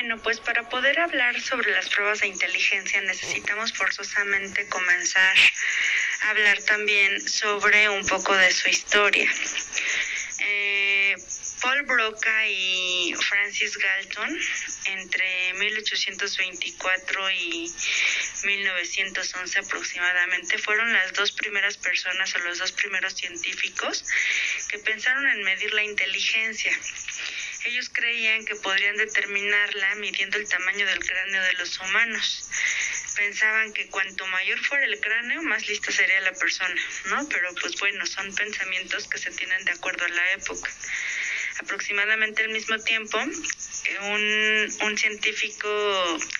Bueno, 0.00 0.16
pues 0.22 0.40
para 0.40 0.66
poder 0.66 0.98
hablar 0.98 1.38
sobre 1.42 1.72
las 1.72 1.90
pruebas 1.90 2.20
de 2.20 2.28
inteligencia 2.28 3.02
necesitamos 3.02 3.74
forzosamente 3.74 4.66
comenzar 4.66 5.36
a 6.22 6.30
hablar 6.30 6.58
también 6.62 7.28
sobre 7.28 7.86
un 7.90 8.06
poco 8.06 8.34
de 8.34 8.50
su 8.50 8.70
historia. 8.70 9.30
Eh, 10.38 11.16
Paul 11.60 11.82
Broca 11.82 12.48
y 12.48 13.12
Francis 13.28 13.76
Galton, 13.76 14.40
entre 14.86 15.52
1824 15.52 17.30
y 17.32 17.70
1911 18.44 19.58
aproximadamente, 19.58 20.56
fueron 20.56 20.94
las 20.94 21.12
dos 21.12 21.32
primeras 21.32 21.76
personas 21.76 22.34
o 22.36 22.38
los 22.38 22.58
dos 22.58 22.72
primeros 22.72 23.12
científicos 23.12 24.06
que 24.70 24.78
pensaron 24.78 25.28
en 25.28 25.42
medir 25.42 25.74
la 25.74 25.84
inteligencia. 25.84 26.72
Ellos 27.64 27.90
creían 27.92 28.44
que 28.44 28.56
podrían 28.56 28.96
determinarla 28.96 29.94
midiendo 29.96 30.38
el 30.38 30.48
tamaño 30.48 30.86
del 30.86 31.04
cráneo 31.04 31.42
de 31.42 31.52
los 31.54 31.78
humanos. 31.80 32.48
Pensaban 33.16 33.72
que 33.72 33.88
cuanto 33.88 34.26
mayor 34.28 34.58
fuera 34.60 34.86
el 34.86 34.98
cráneo, 34.98 35.42
más 35.42 35.66
lista 35.68 35.92
sería 35.92 36.20
la 36.20 36.32
persona, 36.32 36.80
¿no? 37.06 37.28
Pero 37.28 37.54
pues 37.60 37.78
bueno, 37.78 38.06
son 38.06 38.34
pensamientos 38.34 39.08
que 39.08 39.18
se 39.18 39.30
tienen 39.32 39.64
de 39.64 39.72
acuerdo 39.72 40.04
a 40.04 40.08
la 40.08 40.32
época 40.32 40.70
aproximadamente 41.60 42.42
al 42.42 42.50
mismo 42.50 42.78
tiempo, 42.78 43.18
un, 43.18 44.74
un 44.82 44.98
científico 44.98 45.68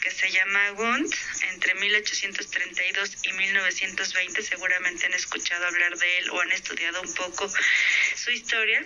que 0.02 0.10
se 0.10 0.30
llama 0.30 0.72
Wundt, 0.72 1.14
entre 1.52 1.74
1832 1.74 3.18
y 3.24 3.32
1920, 3.32 4.42
seguramente 4.42 5.06
han 5.06 5.14
escuchado 5.14 5.66
hablar 5.66 5.96
de 5.96 6.18
él 6.18 6.30
o 6.30 6.40
han 6.40 6.52
estudiado 6.52 7.00
un 7.02 7.14
poco 7.14 7.50
su 8.14 8.30
historia, 8.30 8.82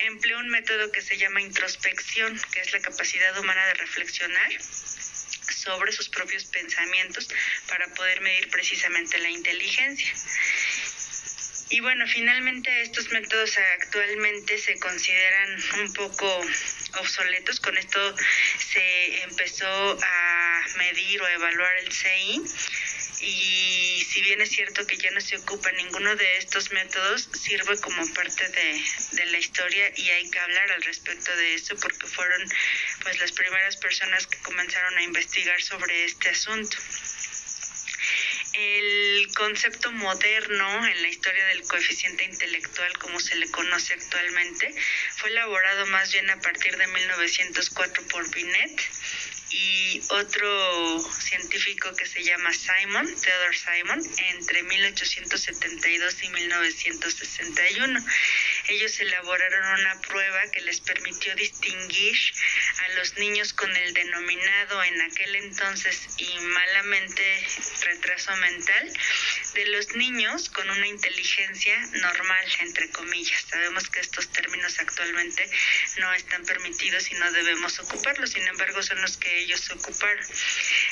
empleó 0.00 0.38
un 0.38 0.48
método 0.48 0.90
que 0.92 1.02
se 1.02 1.16
llama 1.16 1.40
introspección, 1.40 2.40
que 2.52 2.60
es 2.60 2.72
la 2.72 2.80
capacidad 2.80 3.38
humana 3.38 3.66
de 3.66 3.74
reflexionar 3.74 4.50
sobre 5.66 5.92
sus 5.92 6.08
propios 6.08 6.44
pensamientos 6.44 7.28
para 7.68 7.88
poder 7.94 8.20
medir 8.20 8.48
precisamente 8.50 9.18
la 9.18 9.30
inteligencia. 9.30 10.12
Y 11.68 11.80
bueno, 11.80 12.06
finalmente 12.06 12.82
estos 12.82 13.10
métodos 13.10 13.58
actualmente 13.80 14.56
se 14.56 14.78
consideran 14.78 15.56
un 15.80 15.92
poco 15.92 16.40
obsoletos. 17.00 17.58
Con 17.58 17.76
esto 17.76 18.16
se 18.58 19.22
empezó 19.22 19.98
a 20.00 20.64
medir 20.78 21.20
o 21.20 21.28
evaluar 21.28 21.76
el 21.78 21.92
CI 21.92 22.42
y 23.20 24.04
si 24.08 24.20
bien 24.22 24.40
es 24.40 24.50
cierto 24.50 24.86
que 24.86 24.96
ya 24.96 25.10
no 25.10 25.20
se 25.20 25.38
ocupa 25.38 25.72
ninguno 25.72 26.14
de 26.14 26.36
estos 26.36 26.70
métodos, 26.70 27.28
sirve 27.32 27.80
como 27.80 28.06
parte 28.14 28.48
de, 28.48 28.82
de, 29.12 29.26
la 29.26 29.38
historia 29.38 29.90
y 29.96 30.10
hay 30.10 30.30
que 30.30 30.38
hablar 30.38 30.70
al 30.70 30.82
respecto 30.82 31.34
de 31.34 31.54
eso 31.54 31.74
porque 31.76 32.06
fueron 32.06 32.42
pues 33.02 33.18
las 33.18 33.32
primeras 33.32 33.76
personas 33.78 34.26
que 34.26 34.38
comenzaron 34.38 34.98
a 34.98 35.02
investigar 35.02 35.60
sobre 35.62 36.04
este 36.04 36.28
asunto 36.28 36.76
el 38.56 39.28
concepto 39.34 39.92
moderno 39.92 40.86
en 40.86 41.02
la 41.02 41.08
historia 41.08 41.44
del 41.46 41.62
coeficiente 41.62 42.24
intelectual, 42.24 42.96
como 42.98 43.20
se 43.20 43.36
le 43.36 43.50
conoce 43.50 43.94
actualmente, 43.94 44.74
fue 45.16 45.30
elaborado 45.30 45.86
más 45.86 46.10
bien 46.12 46.30
a 46.30 46.40
partir 46.40 46.76
de 46.76 46.86
1904 46.86 48.02
por 48.08 48.30
Binet 48.34 48.82
y 49.50 50.02
otro 50.10 51.00
científico 51.10 51.94
que 51.94 52.06
se 52.06 52.22
llama 52.22 52.52
Simon, 52.52 53.06
Theodore 53.06 53.56
Simon, 53.56 54.02
entre 54.34 54.62
1872 54.62 56.22
y 56.22 56.28
1961. 56.28 58.00
Ellos 58.68 59.00
elaboraron 59.00 59.80
una 59.80 60.00
prueba 60.00 60.50
que 60.50 60.60
les 60.62 60.80
permitió 60.80 61.34
distinguir 61.36 62.16
a 62.84 62.88
los 62.98 63.16
niños 63.18 63.52
con 63.52 63.74
el 63.74 63.94
denominado 63.94 64.82
en 64.82 65.02
aquel 65.02 65.36
entonces 65.36 66.08
y 66.16 66.38
malamente 66.40 67.46
retraso 67.82 68.36
mental 68.36 68.92
de 69.56 69.66
los 69.66 69.96
niños 69.96 70.50
con 70.50 70.68
una 70.68 70.86
inteligencia 70.86 71.74
normal, 71.94 72.46
entre 72.60 72.90
comillas. 72.90 73.42
Sabemos 73.48 73.88
que 73.88 74.00
estos 74.00 74.30
términos 74.30 74.78
actualmente 74.78 75.48
no 75.96 76.12
están 76.12 76.44
permitidos 76.44 77.10
y 77.10 77.14
no 77.14 77.32
debemos 77.32 77.78
ocuparlos, 77.80 78.30
sin 78.30 78.46
embargo 78.46 78.82
son 78.82 79.00
los 79.00 79.16
que 79.16 79.38
ellos 79.38 79.70
ocuparon. 79.70 80.24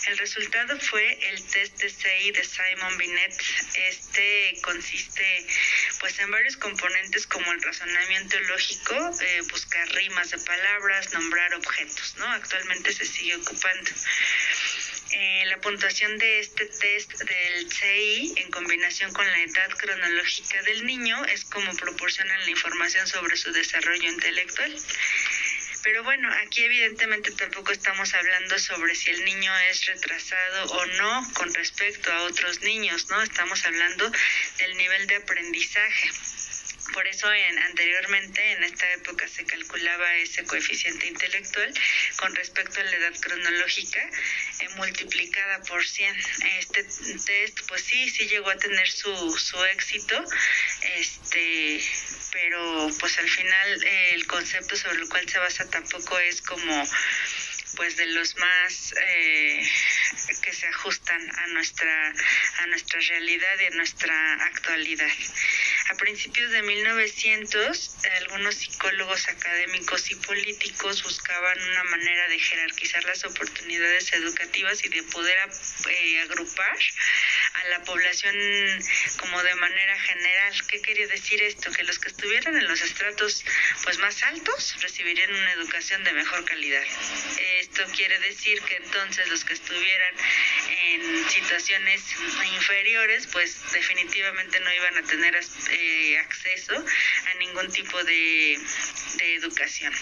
El 0.06 0.16
resultado 0.16 0.80
fue 0.80 1.18
el 1.28 1.44
test 1.44 1.76
de 1.76 1.90
CI 1.90 2.30
de 2.30 2.42
Simon 2.42 2.96
Binet. 2.96 3.34
Este 3.74 4.58
consiste 4.62 5.46
pues 6.00 6.18
en 6.20 6.30
varios 6.30 6.56
componentes 6.56 7.26
como 7.26 7.52
el 7.52 7.62
razonamiento 7.62 8.40
lógico, 8.40 8.94
eh, 9.20 9.42
buscar 9.50 9.86
rimas 9.90 10.30
de 10.30 10.38
palabras, 10.38 11.12
nombrar 11.12 11.54
objetos, 11.54 12.14
¿no? 12.16 12.30
Actualmente 12.32 12.92
se 12.94 13.04
sigue 13.04 13.36
ocupando. 13.36 13.90
Eh, 15.16 15.44
la 15.46 15.58
puntuación 15.58 16.18
de 16.18 16.40
este 16.40 16.66
test 16.66 17.12
del 17.12 17.70
CI 17.70 18.34
en 18.36 18.50
combinación 18.50 19.12
con 19.12 19.24
la 19.24 19.42
edad 19.42 19.68
cronológica 19.78 20.60
del 20.62 20.84
niño 20.86 21.24
es 21.26 21.44
como 21.44 21.72
proporcionan 21.76 22.40
la 22.40 22.50
información 22.50 23.06
sobre 23.06 23.36
su 23.36 23.52
desarrollo 23.52 24.08
intelectual. 24.08 24.76
Pero 25.84 26.02
bueno, 26.02 26.28
aquí 26.42 26.64
evidentemente 26.64 27.30
tampoco 27.30 27.70
estamos 27.70 28.12
hablando 28.12 28.58
sobre 28.58 28.96
si 28.96 29.10
el 29.10 29.24
niño 29.24 29.56
es 29.70 29.86
retrasado 29.86 30.72
o 30.72 30.86
no 30.86 31.30
con 31.34 31.54
respecto 31.54 32.12
a 32.12 32.22
otros 32.22 32.62
niños, 32.62 33.08
¿no? 33.08 33.22
Estamos 33.22 33.64
hablando 33.66 34.10
del 34.58 34.76
nivel 34.76 35.06
de 35.06 35.16
aprendizaje. 35.16 36.10
Por 36.94 37.08
eso 37.08 37.30
en, 37.32 37.58
anteriormente, 37.58 38.52
en 38.52 38.62
esta 38.62 38.88
época, 38.92 39.26
se 39.26 39.44
calculaba 39.44 40.14
ese 40.16 40.44
coeficiente 40.44 41.08
intelectual 41.08 41.74
con 42.16 42.34
respecto 42.36 42.80
a 42.80 42.84
la 42.84 42.96
edad 42.96 43.12
cronológica 43.20 44.00
eh, 44.60 44.68
multiplicada 44.76 45.60
por 45.62 45.84
100. 45.84 46.16
Este 46.60 46.84
test, 46.84 47.60
pues 47.66 47.82
sí, 47.82 48.08
sí 48.10 48.28
llegó 48.28 48.48
a 48.48 48.56
tener 48.56 48.88
su, 48.88 49.36
su 49.36 49.64
éxito, 49.64 50.24
este, 50.96 51.82
pero 52.30 52.88
pues 53.00 53.18
al 53.18 53.28
final 53.28 53.84
el 53.84 54.26
concepto 54.28 54.76
sobre 54.76 55.02
el 55.02 55.08
cual 55.08 55.28
se 55.28 55.38
basa 55.38 55.68
tampoco 55.68 56.18
es 56.20 56.40
como 56.42 56.88
pues 57.76 57.96
de 57.96 58.06
los 58.06 58.36
más 58.36 58.94
eh, 58.96 59.68
que 60.42 60.52
se 60.52 60.66
ajustan 60.68 61.20
a 61.38 61.46
nuestra 61.48 62.14
a 62.58 62.66
nuestra 62.66 63.00
realidad 63.00 63.58
y 63.60 63.64
a 63.66 63.70
nuestra 63.70 64.34
actualidad. 64.44 65.10
A 65.94 65.96
principios 65.96 66.50
de 66.50 66.60
1900, 66.60 67.96
algunos 68.20 68.56
psicólogos 68.56 69.28
académicos 69.28 70.10
y 70.10 70.16
políticos 70.16 71.04
buscaban 71.04 71.56
una 71.70 71.84
manera 71.84 72.28
de 72.28 72.38
jerarquizar 72.40 73.04
las 73.04 73.24
oportunidades 73.24 74.12
educativas 74.12 74.84
y 74.84 74.88
de 74.88 75.04
poder 75.04 75.38
eh, 75.88 76.20
agrupar 76.22 76.76
a 77.54 77.68
la 77.68 77.84
población 77.84 78.34
como 79.18 79.40
de 79.40 79.54
manera 79.54 80.00
general. 80.00 80.66
¿Qué 80.66 80.82
quería 80.82 81.06
decir 81.06 81.40
esto? 81.42 81.70
Que 81.70 81.84
los 81.84 82.00
que 82.00 82.08
estuvieran 82.08 82.56
en 82.56 82.66
los 82.66 82.82
estratos 82.82 83.44
pues 83.84 83.98
más 83.98 84.20
altos 84.24 84.74
recibirían 84.82 85.32
una 85.32 85.52
educación 85.52 86.02
de 86.02 86.12
mejor 86.12 86.44
calidad. 86.44 86.82
Esto 87.60 87.84
quiere 87.94 88.18
decir 88.18 88.60
que 88.62 88.76
entonces 88.76 89.28
los 89.28 89.44
que 89.44 89.52
estuvieran 89.52 90.14
en 90.70 91.30
situaciones 91.30 92.02
inferiores 92.52 93.28
pues 93.28 93.60
definitivamente 93.72 94.58
no 94.58 94.74
iban 94.74 94.98
a 94.98 95.02
tener 95.02 95.36
eh, 95.36 95.83
acceso 96.18 96.74
a 96.74 97.34
ningún 97.38 97.70
tipo 97.72 98.02
de, 98.04 98.58
de 99.16 99.34
educación. 99.36 99.92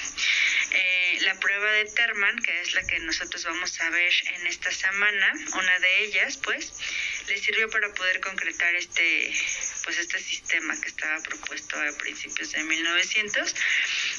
Eh, 0.75 1.19
la 1.22 1.38
prueba 1.38 1.70
de 1.72 1.84
Terman, 1.84 2.38
que 2.38 2.60
es 2.62 2.72
la 2.72 2.87
que 2.87 2.98
nosotros 3.00 3.44
vamos 3.44 3.78
a 3.81 3.91
ver 3.91 4.12
en 4.34 4.47
esta 4.47 4.70
semana, 4.70 5.32
una 5.54 5.78
de 5.81 6.04
ellas, 6.04 6.38
pues, 6.38 6.72
le 7.28 7.38
sirvió 7.38 7.69
para 7.69 7.93
poder 7.93 8.20
concretar 8.20 8.75
este, 8.75 9.34
pues, 9.84 9.98
este 9.98 10.19
sistema 10.19 10.81
que 10.81 10.88
estaba 10.88 11.22
propuesto 11.22 11.78
a 11.78 11.99
principios 11.99 12.53
de 12.53 12.64
1900. 12.64 13.54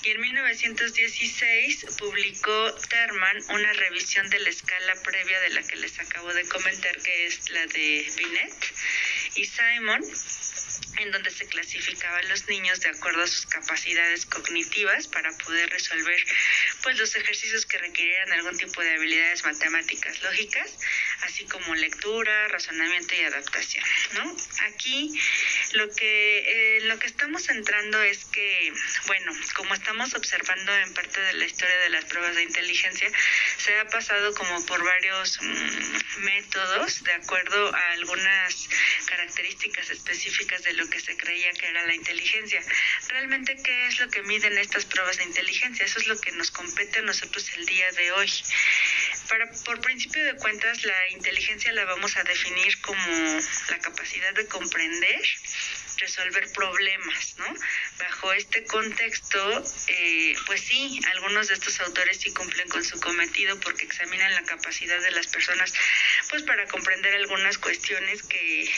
Y 0.03 0.11
en 0.11 0.21
1916 0.21 1.85
publicó 1.97 2.75
Terman 2.89 3.37
una 3.49 3.73
revisión 3.73 4.29
de 4.29 4.39
la 4.39 4.49
escala 4.49 4.95
previa 5.01 5.39
de 5.41 5.49
la 5.49 5.63
que 5.63 5.75
les 5.77 5.99
acabo 5.99 6.33
de 6.33 6.47
comentar, 6.47 6.95
que 7.01 7.25
es 7.25 7.49
la 7.49 7.65
de 7.65 8.11
Binet. 8.15 8.73
Y 9.35 9.45
Simon 9.45 10.03
en 10.97 11.11
donde 11.11 11.31
se 11.31 11.45
clasificaban 11.47 12.27
los 12.29 12.47
niños 12.47 12.79
de 12.81 12.89
acuerdo 12.89 13.23
a 13.23 13.27
sus 13.27 13.45
capacidades 13.45 14.25
cognitivas 14.25 15.07
para 15.07 15.31
poder 15.37 15.69
resolver 15.69 16.23
pues 16.81 16.97
los 16.97 17.15
ejercicios 17.15 17.65
que 17.65 17.77
requirieran 17.77 18.31
algún 18.33 18.57
tipo 18.57 18.81
de 18.81 18.93
habilidades 18.95 19.43
matemáticas 19.43 20.21
lógicas, 20.21 20.77
así 21.21 21.45
como 21.45 21.75
lectura, 21.75 22.47
razonamiento 22.49 23.15
y 23.15 23.21
adaptación, 23.21 23.85
¿no? 24.13 24.37
Aquí 24.67 25.11
lo 25.73 25.89
que 25.95 26.77
eh, 26.77 26.81
lo 26.81 26.99
que 26.99 27.07
estamos 27.07 27.49
entrando 27.49 28.01
es 28.03 28.25
que 28.25 28.73
bueno, 29.07 29.31
como 29.55 29.73
estamos 29.73 30.13
observando 30.13 30.75
en 30.75 30.93
parte 30.93 31.19
de 31.21 31.33
la 31.33 31.45
historia 31.45 31.77
de 31.77 31.89
las 31.89 32.05
pruebas 32.05 32.35
de 32.35 32.43
inteligencia, 32.43 33.09
se 33.57 33.79
ha 33.79 33.85
pasado 33.87 34.33
como 34.33 34.65
por 34.65 34.83
varios 34.83 35.39
mm, 35.41 36.23
métodos 36.23 37.03
de 37.03 37.13
acuerdo 37.13 37.73
a 37.73 37.91
algunas 37.91 38.69
características 39.05 39.89
específicas 39.89 40.63
de 40.63 40.73
lo 40.73 40.82
que 40.89 40.99
se 40.99 41.15
creía 41.15 41.51
que 41.53 41.67
era 41.67 41.85
la 41.85 41.95
inteligencia. 41.95 42.61
Realmente, 43.09 43.57
¿qué 43.63 43.87
es 43.87 43.99
lo 43.99 44.09
que 44.09 44.21
miden 44.23 44.57
estas 44.57 44.85
pruebas 44.85 45.17
de 45.17 45.23
inteligencia? 45.23 45.85
Eso 45.85 45.99
es 45.99 46.07
lo 46.07 46.19
que 46.19 46.31
nos 46.31 46.51
compete 46.51 46.99
a 46.99 47.01
nosotros 47.03 47.49
el 47.57 47.65
día 47.65 47.91
de 47.91 48.11
hoy. 48.11 48.31
Para, 49.33 49.49
por 49.65 49.81
principio 49.81 50.23
de 50.25 50.35
cuentas, 50.35 50.85
la 50.85 51.09
inteligencia 51.09 51.71
la 51.71 51.85
vamos 51.85 52.15
a 52.17 52.23
definir 52.23 52.79
como 52.81 53.39
la 53.71 53.79
capacidad 53.79 54.31
de 54.35 54.45
comprender, 54.45 55.21
resolver 55.97 56.51
problemas, 56.51 57.35
¿no? 57.39 57.45
Bajo 57.97 58.31
este 58.33 58.63
contexto, 58.65 59.63
eh, 59.87 60.35
pues 60.45 60.61
sí, 60.61 61.01
algunos 61.13 61.47
de 61.47 61.55
estos 61.55 61.79
autores 61.79 62.19
sí 62.19 62.31
cumplen 62.31 62.69
con 62.69 62.83
su 62.85 62.99
cometido 62.99 63.59
porque 63.61 63.85
examinan 63.85 64.35
la 64.35 64.43
capacidad 64.43 65.01
de 65.01 65.09
las 65.09 65.25
personas, 65.25 65.73
pues 66.29 66.43
para 66.43 66.67
comprender 66.67 67.15
algunas 67.15 67.57
cuestiones 67.57 68.21
que, 68.21 68.71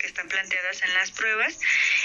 que 0.00 0.06
están 0.06 0.28
planteadas 0.28 0.82
en 0.82 0.92
las 0.92 1.12
pruebas 1.12 1.58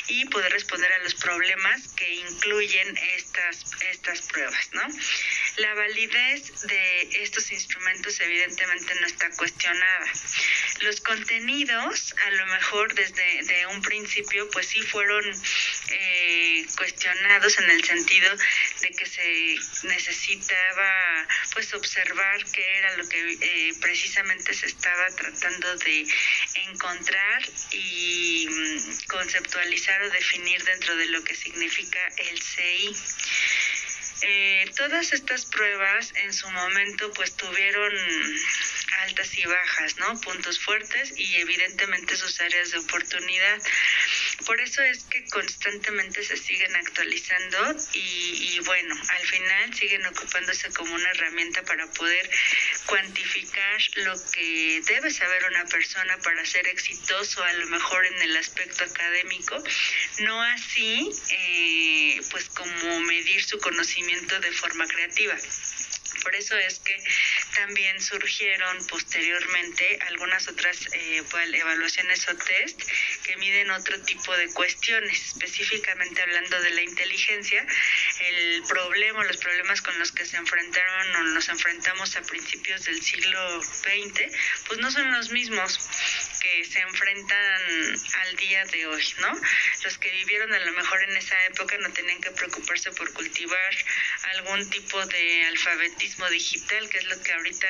y 0.08 0.24
poder 0.28 0.54
responder 0.54 0.94
a 0.94 1.00
los 1.00 1.16
problemas 1.16 1.86
que 1.98 2.10
incluyen 2.14 2.98
estas, 3.18 3.66
estas 3.92 4.22
pruebas, 4.22 4.70
¿no? 4.72 4.88
La 5.58 5.74
validez 5.74 6.62
de 6.62 7.10
estos 7.24 7.52
instrumentos 7.52 8.20
evidentemente 8.20 8.96
no 9.00 9.08
está 9.08 9.30
cuestionada. 9.32 10.06
Los 10.82 11.02
contenidos, 11.02 12.14
a 12.26 12.30
lo 12.32 12.46
mejor 12.48 12.94
desde 12.94 13.44
de 13.44 13.66
un 13.68 13.82
principio, 13.82 14.50
pues 14.52 14.68
sí 14.68 14.82
fueron 14.82 15.24
eh, 15.90 16.66
cuestionados 16.78 17.58
en 17.60 17.70
el 17.70 17.84
sentido 17.84 18.32
de 18.82 18.92
que 18.92 19.06
se 19.06 19.56
necesitaba 19.88 21.28
pues 21.54 21.74
observar 21.74 22.46
qué 22.52 22.78
era 22.78 22.96
lo 22.98 23.08
que 23.10 23.38
eh, 23.42 23.74
precisamente 23.82 24.54
se 24.54 24.68
estaba 24.68 25.08
tratando 25.16 25.76
de 25.78 26.06
encontrar 26.72 27.44
y 27.72 28.48
mm, 28.50 29.08
conceptualizar 29.08 30.02
o 30.04 30.10
definir 30.10 30.64
dentro 30.64 30.96
de 30.96 31.08
lo 31.08 31.24
que 31.24 31.36
significa 31.36 32.00
el 32.18 32.42
CI. 32.42 32.96
Eh, 34.22 34.66
todas 34.76 35.14
estas 35.14 35.46
pruebas 35.46 36.12
en 36.16 36.34
su 36.34 36.50
momento 36.50 37.12
pues 37.14 37.36
tuvieron 37.36 37.94
altas 39.02 39.38
y 39.38 39.46
bajas, 39.46 39.98
¿no? 39.98 40.20
Puntos 40.22 40.60
fuertes 40.60 41.14
y 41.16 41.36
evidentemente 41.36 42.18
sus 42.18 42.40
áreas 42.42 42.72
de 42.72 42.80
oportunidad. 42.80 43.62
Por 44.46 44.60
eso 44.62 44.82
es 44.82 45.04
que 45.04 45.26
constantemente 45.26 46.24
se 46.24 46.38
siguen 46.38 46.76
actualizando 46.76 47.76
y, 47.94 48.60
bueno, 48.66 48.96
al 48.96 49.28
final 49.28 49.74
siguen 49.74 50.06
ocupándose 50.06 50.72
como 50.72 50.96
una 50.96 51.10
herramienta 51.12 51.64
para 51.64 51.88
poder 51.92 52.30
cuantificar 52.86 53.80
lo 53.98 54.14
que 54.32 54.82
debe 54.86 55.12
saber 55.12 55.44
una 55.46 55.66
persona 55.66 56.18
para 56.20 56.46
ser 56.46 56.68
exitoso, 56.68 57.44
a 57.44 57.54
lo 57.54 57.68
mejor 57.68 58.06
en 58.06 58.22
el 58.22 58.38
aspecto 58.38 58.84
académico, 58.84 59.62
no 60.20 60.42
así 60.42 61.10
eh, 61.30 62.09
pues 62.32 62.50
como 62.50 63.00
medir 63.02 63.44
su 63.44 63.60
conocimiento 63.60 64.40
de 64.40 64.52
forma 64.52 64.86
creativa. 64.88 65.36
Por 66.24 66.36
eso 66.36 66.58
es 66.58 66.80
que 66.80 66.98
también 67.56 68.02
surgieron 68.02 68.86
posteriormente 68.88 70.00
algunas 70.08 70.48
otras 70.48 70.78
eh, 70.94 71.24
evaluaciones 71.54 72.28
o 72.28 72.36
test 72.36 72.82
que 73.24 73.38
miden 73.38 73.72
otro 73.72 74.00
tipo 74.02 74.36
de 74.36 74.48
cuestiones, 74.54 75.28
específicamente 75.28 76.22
hablando 76.22 76.62
de 76.62 76.72
la 76.72 76.82
inteligencia, 76.82 77.66
el 78.22 78.64
problema, 78.68 79.24
los 79.24 79.38
problemas 79.38 79.82
con 79.82 79.98
los 80.00 80.12
que 80.12 80.26
se 80.26 80.38
enfrentaron 80.38 81.16
o 81.16 81.24
nos 81.24 81.50
enfrentamos 81.50 82.16
a 82.16 82.22
principios 82.22 82.86
del 82.86 83.02
siglo 83.02 83.62
XX, 83.62 84.22
pues 84.68 84.80
no 84.80 84.92
son 84.92 85.12
los 85.12 85.30
mismos 85.32 85.80
que 86.42 86.64
se 86.66 86.80
enfrentan 86.80 87.62
al 88.22 88.36
día 88.38 88.66
de 88.66 88.88
hoy, 88.88 89.04
¿no? 89.20 89.40
Los 89.84 89.98
que 89.98 90.12
vivieron 90.12 90.54
a 90.54 90.60
lo 90.60 90.72
mejor 90.72 91.04
en 91.04 91.18
esa 91.18 91.46
época 91.46 91.78
no 91.80 91.92
tenían 91.92 92.22
que 92.22 92.32
preocuparse 92.32 92.92
por 92.92 93.12
cultivar 93.14 93.76
algún 94.36 94.70
tipo 94.70 95.06
de 95.06 95.44
alfabetismo 95.46 95.99
digital, 96.00 96.90
que 96.90 96.98
es 96.98 97.06
lo 97.06 97.22
que 97.22 97.34
ahorita 97.34 97.68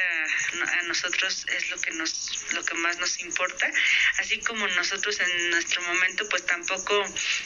a 0.80 0.82
nosotros 0.84 1.46
es 1.50 1.70
lo 1.70 1.80
que 1.82 1.92
nos 1.92 2.54
lo 2.54 2.64
que 2.64 2.76
más 2.76 2.98
nos 2.98 3.20
importa, 3.20 3.72
así 4.18 4.40
como 4.40 4.68
nosotros 4.68 5.20
en 5.20 5.50
nuestro 5.52 5.82
momento 5.82 6.28
pues 6.30 6.46
tampoco 6.46 7.02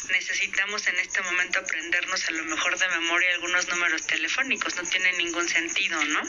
necesitamos 0.10 0.88
en 0.88 1.00
este 1.00 1.22
momento 1.22 1.60
aprendernos 1.60 2.28
a 2.28 2.32
lo 2.32 2.46
mejor 2.46 2.78
de 2.78 2.88
memoria 2.90 3.34
algunos 3.34 3.68
números 3.68 4.06
telefónicos, 4.08 4.76
no 4.76 4.84
tiene 4.84 5.12
ningún 5.14 5.48
sentido, 5.48 6.04
¿no? 6.06 6.22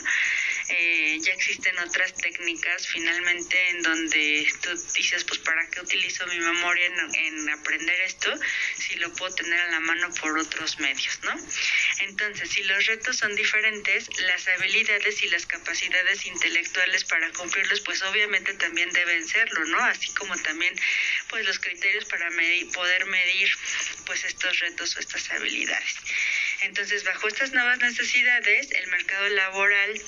Eh, 0.67 1.19
ya 1.21 1.31
existen 1.33 1.77
otras 1.77 2.15
técnicas 2.15 2.87
finalmente 2.87 3.69
en 3.69 3.83
donde 3.83 4.51
tú 4.61 4.69
dices, 4.95 5.23
pues 5.23 5.39
para 5.41 5.69
qué 5.69 5.81
utilizo 5.81 6.25
mi 6.25 6.39
memoria 6.39 6.87
en, 7.13 7.49
aprender 7.49 8.01
esto 8.01 8.33
si 8.75 8.95
lo 8.95 9.13
puedo 9.13 9.33
tener 9.35 9.59
a 9.59 9.71
la 9.71 9.79
mano 9.79 10.11
por 10.15 10.37
otros 10.37 10.79
medios, 10.79 11.19
¿no? 11.23 11.35
Entonces, 11.99 12.49
si 12.49 12.63
los 12.63 12.85
retos 12.87 13.17
son 13.17 13.35
diferentes, 13.35 14.09
las 14.21 14.47
habilidades 14.47 15.21
y 15.21 15.27
las 15.27 15.45
capacidades 15.45 16.25
intelectuales 16.25 17.03
para 17.05 17.31
cumplirlos, 17.31 17.81
pues 17.81 18.01
obviamente 18.01 18.53
también 18.55 18.89
deben 18.91 19.27
serlo, 19.27 19.65
¿no? 19.65 19.83
Así 19.85 20.11
como 20.15 20.35
también, 20.37 20.73
pues 21.29 21.45
los 21.45 21.59
criterios 21.59 22.05
para 22.05 22.29
medir, 22.31 22.71
poder 22.71 23.05
medir, 23.05 23.49
pues 24.05 24.23
estos 24.25 24.59
retos 24.59 24.95
o 24.95 24.99
estas 24.99 25.29
habilidades. 25.31 25.95
Entonces, 26.61 27.03
bajo 27.03 27.27
estas 27.27 27.51
nuevas 27.53 27.77
necesidades, 27.79 28.71
el 28.71 28.87
mercado 28.87 29.29
laboral 29.29 30.01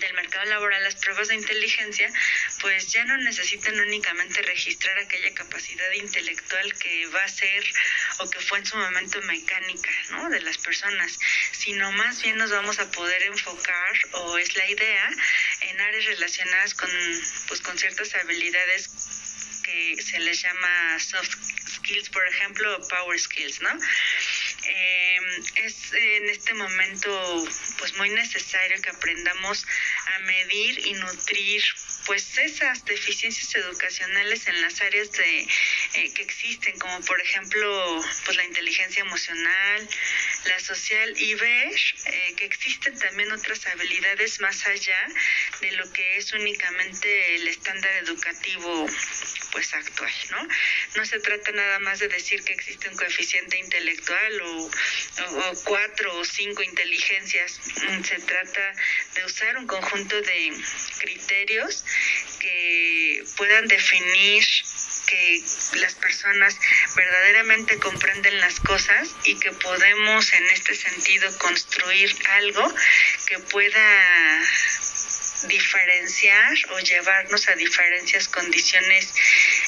del 0.00 0.14
mercado 0.14 0.44
laboral, 0.46 0.82
las 0.82 0.96
pruebas 0.96 1.28
de 1.28 1.34
inteligencia, 1.34 2.10
pues 2.60 2.92
ya 2.92 3.04
no 3.04 3.16
necesitan 3.18 3.78
únicamente 3.78 4.42
registrar 4.42 4.98
aquella 4.98 5.32
capacidad 5.34 5.90
intelectual 5.92 6.72
que 6.78 7.06
va 7.06 7.24
a 7.24 7.28
ser 7.28 7.64
o 8.18 8.30
que 8.30 8.40
fue 8.40 8.58
en 8.58 8.66
su 8.66 8.76
momento 8.76 9.20
mecánica, 9.22 9.90
¿no? 10.10 10.28
De 10.30 10.40
las 10.40 10.58
personas, 10.58 11.18
sino 11.52 11.90
más 11.92 12.22
bien 12.22 12.36
nos 12.36 12.50
vamos 12.50 12.78
a 12.78 12.90
poder 12.90 13.22
enfocar, 13.22 13.92
o 14.12 14.38
es 14.38 14.54
la 14.56 14.68
idea, 14.68 15.10
en 15.62 15.80
áreas 15.80 16.04
relacionadas 16.04 16.74
con, 16.74 16.90
pues, 17.48 17.60
con 17.60 17.78
ciertas 17.78 18.14
habilidades 18.14 18.88
que 19.64 19.96
se 20.00 20.20
les 20.20 20.42
llama 20.42 20.98
soft 21.00 21.34
skills, 21.66 22.08
por 22.10 22.26
ejemplo, 22.28 22.76
o 22.76 22.88
power 22.88 23.18
skills, 23.18 23.60
¿no? 23.60 23.70
Eh, 24.68 25.05
es 25.56 25.92
en 25.92 26.28
este 26.28 26.54
momento 26.54 27.44
pues 27.78 27.94
muy 27.96 28.10
necesario 28.10 28.80
que 28.80 28.90
aprendamos 28.90 29.66
a 30.14 30.18
medir 30.20 30.86
y 30.86 30.94
nutrir 30.94 31.62
pues 32.06 32.38
esas 32.38 32.84
deficiencias 32.84 33.54
educacionales 33.56 34.46
en 34.46 34.60
las 34.62 34.80
áreas 34.80 35.10
de 35.12 35.40
eh, 35.94 36.12
que 36.14 36.22
existen 36.22 36.78
como 36.78 37.00
por 37.00 37.20
ejemplo 37.20 38.04
pues 38.24 38.36
la 38.36 38.44
inteligencia 38.44 39.00
emocional 39.00 39.88
la 40.44 40.60
social 40.60 41.14
y 41.20 41.34
ver 41.34 41.72
eh, 42.06 42.34
que 42.36 42.44
existen 42.44 42.98
también 42.98 43.32
otras 43.32 43.66
habilidades 43.66 44.40
más 44.40 44.66
allá 44.66 45.08
de 45.60 45.72
lo 45.72 45.92
que 45.92 46.16
es 46.16 46.32
únicamente 46.32 47.36
el 47.36 47.48
estándar 47.48 47.92
educativo 48.04 48.86
pues 49.56 49.72
actual, 49.72 50.12
¿no? 50.32 50.48
No 50.96 51.06
se 51.06 51.18
trata 51.18 51.50
nada 51.50 51.78
más 51.78 51.98
de 51.98 52.08
decir 52.08 52.44
que 52.44 52.52
existe 52.52 52.90
un 52.90 52.94
coeficiente 52.94 53.56
intelectual 53.56 54.42
o, 54.42 54.70
cuatro 55.64 56.14
o 56.18 56.24
cinco 56.26 56.62
inteligencias, 56.62 57.58
mm, 57.88 58.02
se 58.04 58.18
trata 58.18 58.72
de 59.14 59.24
usar 59.24 59.56
un 59.56 59.66
conjunto 59.66 60.20
de 60.20 60.52
criterios 60.98 61.86
que 62.38 63.24
puedan 63.38 63.66
definir 63.66 64.44
que 65.06 65.42
las 65.76 65.94
personas 65.94 66.58
verdaderamente 66.94 67.78
comprenden 67.78 68.38
las 68.40 68.60
cosas 68.60 69.08
y 69.24 69.38
que 69.38 69.52
podemos 69.52 70.34
en 70.34 70.44
este 70.50 70.74
sentido 70.74 71.38
construir 71.38 72.14
algo 72.32 72.74
que 73.26 73.38
pueda 73.38 74.42
diferenciar 75.42 76.54
o 76.70 76.78
llevarnos 76.80 77.48
a 77.48 77.54
diferentes 77.54 78.28
condiciones 78.28 79.14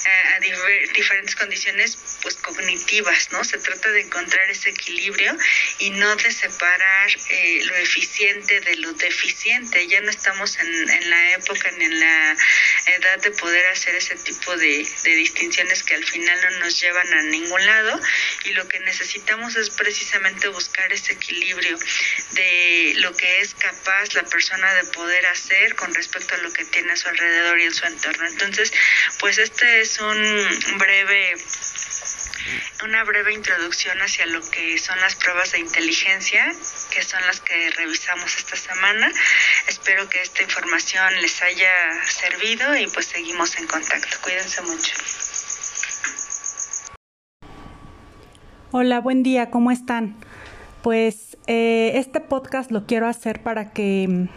a, 0.06 0.40
diferentes 0.40 1.34
condiciones 1.34 1.98
pues 2.22 2.36
cognitivas 2.36 3.30
no 3.32 3.44
se 3.44 3.58
trata 3.58 3.90
de 3.90 4.02
encontrar 4.02 4.50
ese 4.50 4.70
equilibrio 4.70 5.36
y 5.78 5.90
no 5.90 6.16
de 6.16 6.32
separar 6.32 7.10
eh, 7.30 7.60
lo 7.64 7.76
eficiente 7.76 8.60
de 8.60 8.76
lo 8.76 8.92
deficiente. 8.94 9.86
Ya 9.86 10.00
no 10.00 10.10
estamos 10.10 10.58
en, 10.58 10.90
en, 10.90 11.10
la 11.10 11.32
época 11.32 11.70
ni 11.72 11.84
en 11.84 12.00
la 12.00 12.36
edad 12.90 13.18
de 13.20 13.30
poder 13.30 13.66
hacer 13.68 13.94
ese 13.94 14.16
tipo 14.16 14.56
de, 14.56 14.86
de 15.04 15.10
distinciones 15.10 15.82
que 15.82 15.94
al 15.94 16.04
final 16.04 16.38
no 16.42 16.58
nos 16.60 16.80
llevan 16.80 17.12
a 17.12 17.22
ningún 17.22 17.64
lado 17.64 18.00
y 18.44 18.50
lo 18.50 18.66
que 18.68 18.80
necesitamos 18.80 19.56
es 19.56 19.70
precisamente 19.70 20.48
buscar 20.48 20.92
ese 20.92 21.14
equilibrio 21.14 21.78
de 22.32 22.94
lo 22.98 23.14
que 23.16 23.40
es 23.40 23.54
capaz 23.54 24.14
la 24.14 24.24
persona 24.24 24.72
de 24.74 24.84
poder 24.84 25.26
hacer 25.26 25.74
con 25.74 25.94
respecto 25.94 26.34
a 26.34 26.38
lo 26.38 26.52
que 26.52 26.64
tiene 26.64 26.92
a 26.92 26.96
su 26.96 27.08
alrededor 27.08 27.58
y 27.60 27.64
en 27.64 27.74
su 27.74 27.86
entorno. 27.86 28.26
Entonces, 28.26 28.72
pues 29.18 29.38
este 29.38 29.80
es 29.80 29.98
un 30.00 30.78
breve 30.78 31.36
una 32.84 33.04
breve 33.04 33.34
introducción 33.34 33.98
hacia 34.00 34.26
lo 34.26 34.40
que 34.50 34.78
son 34.78 34.98
las 35.00 35.14
pruebas 35.16 35.52
de 35.52 35.60
inteligencia, 35.60 36.46
que 36.90 37.02
son 37.02 37.20
las 37.26 37.40
que 37.40 37.70
revisamos 37.70 38.36
esta 38.36 38.56
semana. 38.56 39.10
Espero 39.68 40.08
que 40.08 40.22
esta 40.22 40.42
información 40.42 41.20
les 41.20 41.42
haya 41.42 41.70
servido 42.04 42.76
y 42.76 42.86
pues 42.86 43.06
seguimos 43.06 43.58
en 43.58 43.66
contacto. 43.66 44.16
Cuídense 44.22 44.62
mucho. 44.62 44.94
Hola, 48.70 49.00
buen 49.00 49.22
día, 49.22 49.50
¿cómo 49.50 49.70
están? 49.70 50.16
Pues 50.82 51.36
eh, 51.46 51.92
este 51.94 52.20
podcast 52.20 52.70
lo 52.70 52.86
quiero 52.86 53.06
hacer 53.06 53.42
para 53.42 53.72
que 53.72 54.28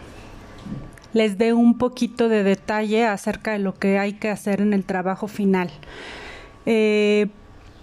les 1.13 1.38
dé 1.38 1.53
un 1.53 1.77
poquito 1.77 2.30
de 2.30 2.44
detalle 2.44 3.06
acerca 3.06 3.51
de 3.51 3.60
lo 3.60 3.77
que 3.77 4.00
hay 4.00 4.13
que 4.13 4.30
hacer 4.30 4.62
en 4.62 4.74
el 4.74 4.86
trabajo 4.86 5.27
final. 5.27 5.70
Eh, 6.65 7.27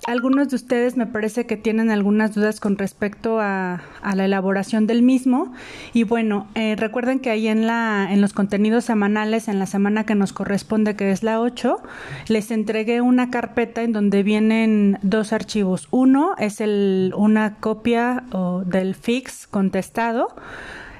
algunos 0.08 0.48
de 0.48 0.56
ustedes 0.56 0.96
me 0.96 1.06
parece 1.06 1.44
que 1.44 1.56
tienen 1.56 1.90
algunas 1.90 2.34
dudas 2.34 2.60
con 2.60 2.78
respecto 2.78 3.40
a, 3.40 3.82
la 4.14 4.24
elaboración 4.24 4.86
del 4.86 5.02
mismo. 5.02 5.52
Y 5.92 6.04
bueno, 6.04 6.48
eh, 6.54 6.76
recuerden 6.76 7.20
que 7.20 7.30
ahí 7.30 7.46
en, 7.46 7.66
la, 7.66 8.08
en 8.10 8.20
los 8.20 8.32
contenidos 8.32 8.86
semanales, 8.86 9.48
en 9.48 9.58
la 9.58 9.66
semana 9.66 10.04
que 10.04 10.14
nos 10.14 10.32
corresponde, 10.32 10.96
que 10.96 11.10
es 11.10 11.22
la 11.22 11.40
8, 11.40 11.82
les 12.28 12.50
entregué 12.50 13.02
una 13.02 13.30
carpeta 13.30 13.82
en 13.82 13.92
donde 13.92 14.22
vienen 14.22 14.98
dos 15.02 15.32
archivos. 15.34 15.88
Uno 15.90 16.34
es 16.38 16.60
el, 16.62 17.12
una 17.16 17.56
copia 17.56 18.24
del 18.64 18.94
fix 18.94 19.46
contestado 19.46 20.34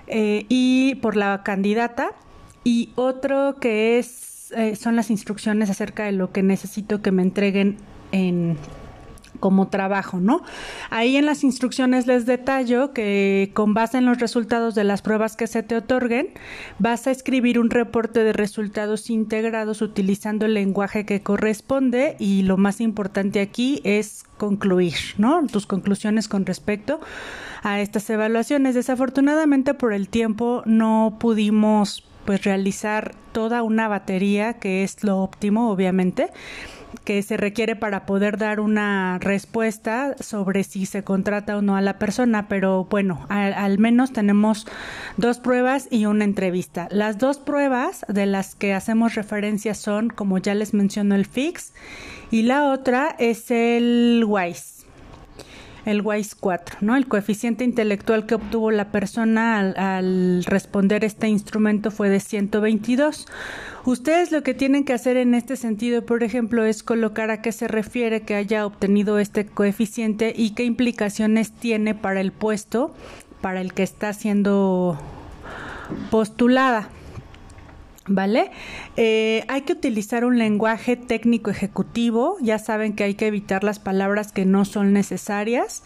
eh, 0.07 0.45
y 0.49 0.97
por 0.97 1.17
la 1.17 1.43
candidata 1.43 2.11
y 2.63 2.91
otro 2.95 3.57
que 3.61 3.99
es 3.99 4.53
eh, 4.57 4.77
son 4.77 4.97
las 4.97 5.11
instrucciones 5.11 5.71
acerca 5.71 6.05
de 6.05 6.13
lo 6.13 6.33
que 6.33 6.43
necesito 6.43 7.03
que 7.03 7.13
me 7.13 7.23
entreguen 7.23 7.77
en 8.13 8.57
como 9.41 9.69
trabajo, 9.69 10.21
¿no? 10.21 10.43
Ahí 10.91 11.17
en 11.17 11.27
las 11.27 11.45
instrucciones 11.45 12.07
les 12.07 12.27
detallo 12.27 12.93
que 12.93 13.51
con 13.55 13.75
base 13.75 13.99
en 13.99 14.07
los 14.07 14.19
resultados 14.19 14.75
de 14.75 14.85
las 14.85 15.03
pruebas 15.03 15.37
que 15.37 15.47
se 15.47 15.63
te 15.63 15.77
otorguen, 15.77 16.29
vas 16.79 17.07
a 17.07 17.11
escribir 17.11 17.59
un 17.59 17.71
reporte 17.71 18.25
de 18.25 18.33
resultados 18.33 19.11
integrados 19.11 19.83
utilizando 19.83 20.47
el 20.47 20.55
lenguaje 20.55 21.05
que 21.05 21.23
corresponde 21.23 22.17
y 22.19 22.43
lo 22.43 22.57
más 22.57 22.81
importante 22.81 23.41
aquí 23.41 23.81
es 23.85 24.25
concluir, 24.37 24.95
¿no? 25.19 25.47
Tus 25.47 25.67
conclusiones 25.67 26.29
con 26.29 26.47
respecto 26.47 27.01
a 27.63 27.81
estas 27.81 28.09
evaluaciones. 28.11 28.75
Desafortunadamente 28.75 29.75
por 29.75 29.93
el 29.93 30.09
tiempo 30.09 30.63
no 30.65 31.17
pudimos 31.19 32.05
pues 32.25 32.45
realizar 32.45 33.15
toda 33.33 33.63
una 33.63 33.89
batería 33.89 34.55
que 34.55 34.83
es 34.83 35.03
lo 35.03 35.19
óptimo, 35.23 35.71
obviamente 35.71 36.29
que 37.05 37.23
se 37.23 37.37
requiere 37.37 37.77
para 37.77 38.07
poder 38.07 38.39
dar 38.39 38.61
una 38.61 39.19
respuesta 39.21 40.15
sobre 40.21 40.65
si 40.65 40.87
se 40.87 41.05
contrata 41.05 41.57
o 41.57 41.63
no 41.63 41.77
a 41.77 41.81
la 41.81 41.99
persona, 41.99 42.49
pero 42.49 42.85
bueno, 42.85 43.27
al, 43.29 43.79
menos 43.79 44.13
tenemos 44.13 44.67
dos 45.17 45.39
pruebas 45.39 45.89
y 45.91 46.07
una 46.07 46.25
entrevista. 46.25 46.89
Las 46.91 47.19
dos 47.19 47.39
pruebas 47.39 48.05
de 48.09 48.27
las 48.27 48.55
que 48.55 48.75
hacemos 48.75 49.15
referencia 49.15 49.75
son, 49.75 50.09
como 50.09 50.39
ya 50.39 50.55
les 50.55 50.75
menciono, 50.75 51.15
el 51.15 51.27
FIX 51.27 51.73
y 52.31 52.43
la 52.43 52.67
otra 52.71 53.15
es 53.19 53.51
el 53.51 54.25
WISE 54.27 54.78
el 55.89 56.03
WISE 56.03 56.37
4, 56.39 56.79
¿no? 56.83 56.97
El 56.97 57.09
coeficiente 57.09 57.65
intelectual 57.65 58.27
que 58.27 58.35
obtuvo 58.35 58.71
la 58.71 58.93
persona 58.93 59.59
al, 59.59 59.79
al, 59.79 60.45
responder 60.45 61.03
este 61.05 61.29
instrumento 61.29 61.91
fue 61.91 62.11
de 62.11 62.21
122. 62.21 63.27
Ustedes 63.87 64.31
lo 64.31 64.43
que 64.43 64.53
tienen 64.53 64.85
que 64.85 64.93
hacer 64.93 65.17
en 65.17 65.35
este 65.35 65.57
sentido, 65.57 66.05
por 66.05 66.23
ejemplo, 66.23 66.65
es 66.65 66.83
colocar 66.83 67.31
a 67.31 67.41
qué 67.41 67.53
se 67.53 67.69
refiere 67.69 68.21
que 68.21 68.35
haya 68.35 68.67
obtenido 68.67 69.19
este 69.19 69.47
coeficiente 69.47 70.35
y 70.37 70.51
qué 70.51 70.65
implicaciones 70.65 71.53
tiene 71.53 71.95
para 71.95 72.21
el 72.21 72.33
puesto 72.33 72.95
para 73.41 73.61
el 73.61 73.73
que 73.73 73.83
está 73.83 74.13
siendo 74.13 74.99
postulada. 76.11 76.91
¿Vale? 78.09 78.51
Eh, 78.97 79.45
hay 79.49 79.63
que 79.63 79.73
utilizar 79.73 80.25
un 80.25 80.39
lenguaje 80.39 80.97
técnico 80.97 81.51
ejecutivo, 81.51 82.37
ya 82.41 82.59
saben 82.59 82.95
que 82.95 83.05
hay 83.05 83.15
que 83.15 83.27
evitar 83.27 83.65
las 83.65 83.79
palabras 83.79 84.33
que 84.33 84.45
no 84.45 84.65
son 84.65 84.93
necesarias 84.93 85.83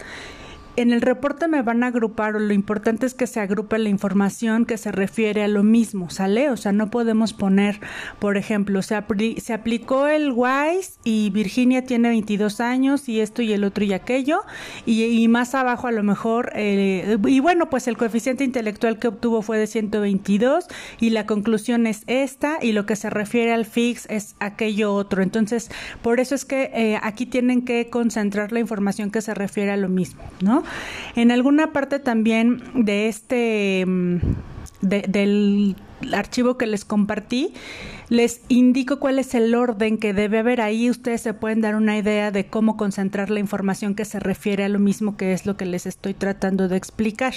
en 0.76 0.92
el 0.92 1.02
reporte 1.02 1.48
me 1.48 1.62
van 1.62 1.82
a 1.82 1.88
agrupar, 1.88 2.34
o 2.36 2.38
lo 2.38 2.52
importante 2.54 3.04
es 3.04 3.14
que 3.14 3.26
se 3.26 3.40
agrupe 3.40 3.78
la 3.78 3.90
información 3.90 4.64
que 4.64 4.78
se 4.78 4.90
refiere 4.90 5.42
a 5.42 5.48
lo 5.48 5.62
mismo, 5.62 6.08
¿sale? 6.08 6.50
O 6.50 6.56
sea, 6.56 6.72
no 6.72 6.90
podemos 6.90 7.34
poner, 7.34 7.80
por 8.18 8.36
ejemplo, 8.36 8.80
se, 8.80 8.96
se 9.38 9.52
aplicó 9.52 10.06
el 10.06 10.32
WISE 10.32 10.92
y 11.04 11.30
Virginia 11.30 11.84
tiene 11.84 12.08
22 12.08 12.60
años 12.60 13.08
y 13.08 13.20
esto 13.20 13.42
y 13.42 13.52
el 13.52 13.64
otro 13.64 13.84
y 13.84 13.92
aquello, 13.92 14.42
y, 14.86 15.28
más 15.28 15.54
abajo 15.54 15.86
a 15.86 15.92
lo 15.92 16.02
mejor, 16.02 16.52
eh, 16.54 17.16
y 17.26 17.40
bueno, 17.40 17.70
pues 17.70 17.86
el 17.86 17.96
coeficiente 17.96 18.44
intelectual 18.44 18.98
que 18.98 19.08
obtuvo 19.08 19.42
fue 19.42 19.58
de 19.58 19.66
122 19.66 20.66
y 21.00 21.10
la 21.10 21.26
conclusión 21.26 21.86
es 21.86 22.02
esta 22.06 22.58
y 22.60 22.72
lo 22.72 22.86
que 22.86 22.96
se 22.96 23.10
refiere 23.10 23.52
al 23.52 23.66
FIX 23.66 24.06
es 24.10 24.36
aquello 24.40 24.94
otro. 24.94 25.22
Entonces, 25.22 25.70
por 26.02 26.20
eso 26.20 26.34
es 26.34 26.44
que 26.44 26.70
eh, 26.74 26.98
aquí 27.02 27.26
tienen 27.26 27.62
que 27.62 27.88
concentrar 27.88 28.52
la 28.52 28.60
información 28.60 29.10
que 29.10 29.20
se 29.20 29.34
refiere 29.34 29.70
a 29.70 29.76
lo 29.76 29.88
mismo, 29.88 30.22
¿no? 30.40 30.61
En 31.14 31.30
alguna 31.30 31.72
parte 31.72 31.98
también 31.98 32.62
de 32.74 33.08
este, 33.08 33.84
mm, 33.86 34.16
del 34.80 35.76
archivo 36.14 36.58
que 36.58 36.66
les 36.66 36.84
compartí, 36.84 37.52
les 38.08 38.42
indico 38.48 38.98
cuál 38.98 39.18
es 39.18 39.34
el 39.34 39.54
orden 39.54 39.96
que 39.96 40.12
debe 40.12 40.38
haber 40.38 40.60
ahí. 40.60 40.90
Ustedes 40.90 41.22
se 41.22 41.32
pueden 41.34 41.62
dar 41.62 41.74
una 41.74 41.96
idea 41.96 42.30
de 42.30 42.46
cómo 42.46 42.76
concentrar 42.76 43.30
la 43.30 43.40
información 43.40 43.94
que 43.94 44.04
se 44.04 44.20
refiere 44.20 44.64
a 44.64 44.68
lo 44.68 44.78
mismo 44.78 45.16
que 45.16 45.32
es 45.32 45.46
lo 45.46 45.56
que 45.56 45.64
les 45.64 45.86
estoy 45.86 46.12
tratando 46.12 46.68
de 46.68 46.76
explicar. 46.76 47.32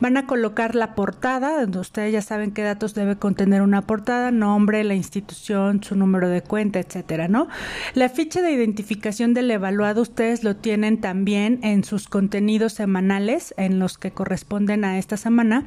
Van 0.00 0.16
a 0.16 0.26
colocar 0.26 0.74
la 0.74 0.94
portada, 0.94 1.60
donde 1.60 1.80
ustedes 1.80 2.12
ya 2.12 2.22
saben 2.22 2.52
qué 2.52 2.62
datos 2.62 2.94
debe 2.94 3.16
contener 3.16 3.62
una 3.62 3.82
portada, 3.82 4.30
nombre, 4.30 4.84
la 4.84 4.94
institución, 4.94 5.82
su 5.82 5.96
número 5.96 6.28
de 6.28 6.42
cuenta, 6.42 6.78
etcétera, 6.78 7.26
¿no? 7.26 7.48
La 7.94 8.08
ficha 8.08 8.40
de 8.40 8.52
identificación 8.52 9.34
del 9.34 9.50
evaluado 9.50 10.02
ustedes 10.02 10.44
lo 10.44 10.56
tienen 10.56 11.00
también 11.00 11.58
en 11.62 11.82
sus 11.82 12.08
contenidos 12.08 12.74
semanales 12.74 13.52
en 13.56 13.78
los 13.78 13.98
que 13.98 14.12
corresponden 14.12 14.84
a 14.84 14.98
esta 14.98 15.16
semana 15.16 15.64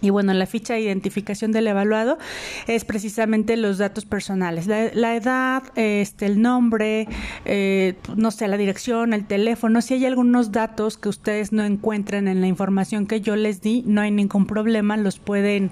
y 0.00 0.10
bueno, 0.10 0.32
la 0.32 0.46
ficha 0.46 0.74
de 0.74 0.80
identificación 0.80 1.52
del 1.52 1.66
evaluado 1.66 2.18
es 2.66 2.84
precisamente 2.84 3.56
los 3.56 3.78
datos 3.78 4.04
personales, 4.04 4.66
la, 4.66 5.16
edad, 5.16 5.62
este, 5.74 6.26
el 6.26 6.40
nombre, 6.40 7.08
eh, 7.44 7.94
no 8.16 8.30
sé, 8.30 8.48
la 8.48 8.56
dirección, 8.56 9.12
el 9.12 9.26
teléfono. 9.26 9.82
Si 9.82 9.94
hay 9.94 10.06
algunos 10.06 10.52
datos 10.52 10.96
que 10.96 11.08
ustedes 11.08 11.52
no 11.52 11.64
encuentran 11.64 12.28
en 12.28 12.40
la 12.40 12.46
información 12.46 13.06
que 13.06 13.20
yo 13.20 13.36
les 13.36 13.60
di, 13.60 13.82
no 13.86 14.00
hay 14.00 14.10
ningún 14.10 14.46
problema, 14.46 14.96
los 14.96 15.18
pueden, 15.18 15.70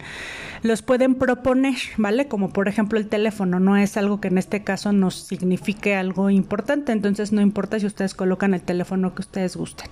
los 0.62 0.82
pueden 0.82 1.14
proponer, 1.14 1.76
¿vale? 1.96 2.28
Como 2.28 2.50
por 2.50 2.68
ejemplo 2.68 2.98
el 2.98 3.08
teléfono, 3.08 3.60
no 3.60 3.76
es 3.76 3.96
algo 3.96 4.20
que 4.20 4.28
en 4.28 4.38
este 4.38 4.62
caso 4.62 4.92
nos 4.92 5.14
signifique 5.14 5.94
algo 5.94 6.30
importante, 6.30 6.92
entonces 6.92 7.32
no 7.32 7.40
importa 7.40 7.80
si 7.80 7.86
ustedes 7.86 8.14
colocan 8.14 8.54
el 8.54 8.60
teléfono 8.60 9.14
que 9.14 9.22
ustedes 9.22 9.56
gusten. 9.56 9.88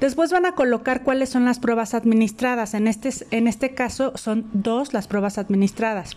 Después 0.00 0.32
van 0.32 0.46
a 0.46 0.52
colocar 0.52 1.02
cuáles 1.02 1.28
son 1.28 1.44
las 1.44 1.58
pruebas 1.58 1.94
administradas. 1.94 2.74
En 2.74 2.88
este, 2.88 3.10
en 3.30 3.46
este 3.46 3.67
este 3.68 3.76
caso 3.76 4.12
son 4.16 4.46
dos 4.54 4.94
las 4.94 5.08
pruebas 5.08 5.36
administradas. 5.36 6.16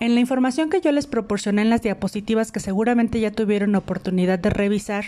En 0.00 0.14
la 0.14 0.20
información 0.20 0.70
que 0.70 0.80
yo 0.80 0.92
les 0.92 1.06
proporcioné 1.06 1.60
en 1.60 1.68
las 1.68 1.82
diapositivas 1.82 2.52
que 2.52 2.60
seguramente 2.60 3.20
ya 3.20 3.30
tuvieron 3.30 3.74
oportunidad 3.74 4.38
de 4.38 4.48
revisar, 4.48 5.04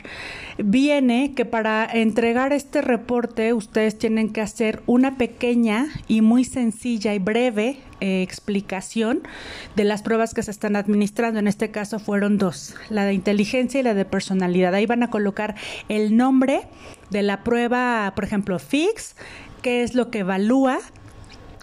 viene 0.58 1.32
que 1.34 1.46
para 1.46 1.86
entregar 1.90 2.52
este 2.52 2.82
reporte 2.82 3.54
ustedes 3.54 3.98
tienen 3.98 4.32
que 4.34 4.42
hacer 4.42 4.82
una 4.86 5.16
pequeña 5.16 5.86
y 6.08 6.20
muy 6.20 6.44
sencilla 6.44 7.14
y 7.14 7.18
breve 7.18 7.78
eh, 8.00 8.22
explicación 8.22 9.22
de 9.74 9.84
las 9.84 10.02
pruebas 10.02 10.34
que 10.34 10.42
se 10.42 10.50
están 10.50 10.76
administrando. 10.76 11.40
En 11.40 11.48
este 11.48 11.70
caso 11.70 11.98
fueron 11.98 12.36
dos, 12.36 12.74
la 12.90 13.04
de 13.04 13.14
inteligencia 13.14 13.80
y 13.80 13.82
la 13.82 13.94
de 13.94 14.04
personalidad. 14.04 14.74
Ahí 14.74 14.84
van 14.84 15.02
a 15.02 15.10
colocar 15.10 15.54
el 15.88 16.18
nombre 16.18 16.62
de 17.08 17.22
la 17.22 17.44
prueba, 17.44 18.12
por 18.14 18.24
ejemplo, 18.24 18.58
FIX, 18.58 19.16
qué 19.62 19.82
es 19.82 19.94
lo 19.94 20.10
que 20.10 20.20
evalúa, 20.20 20.78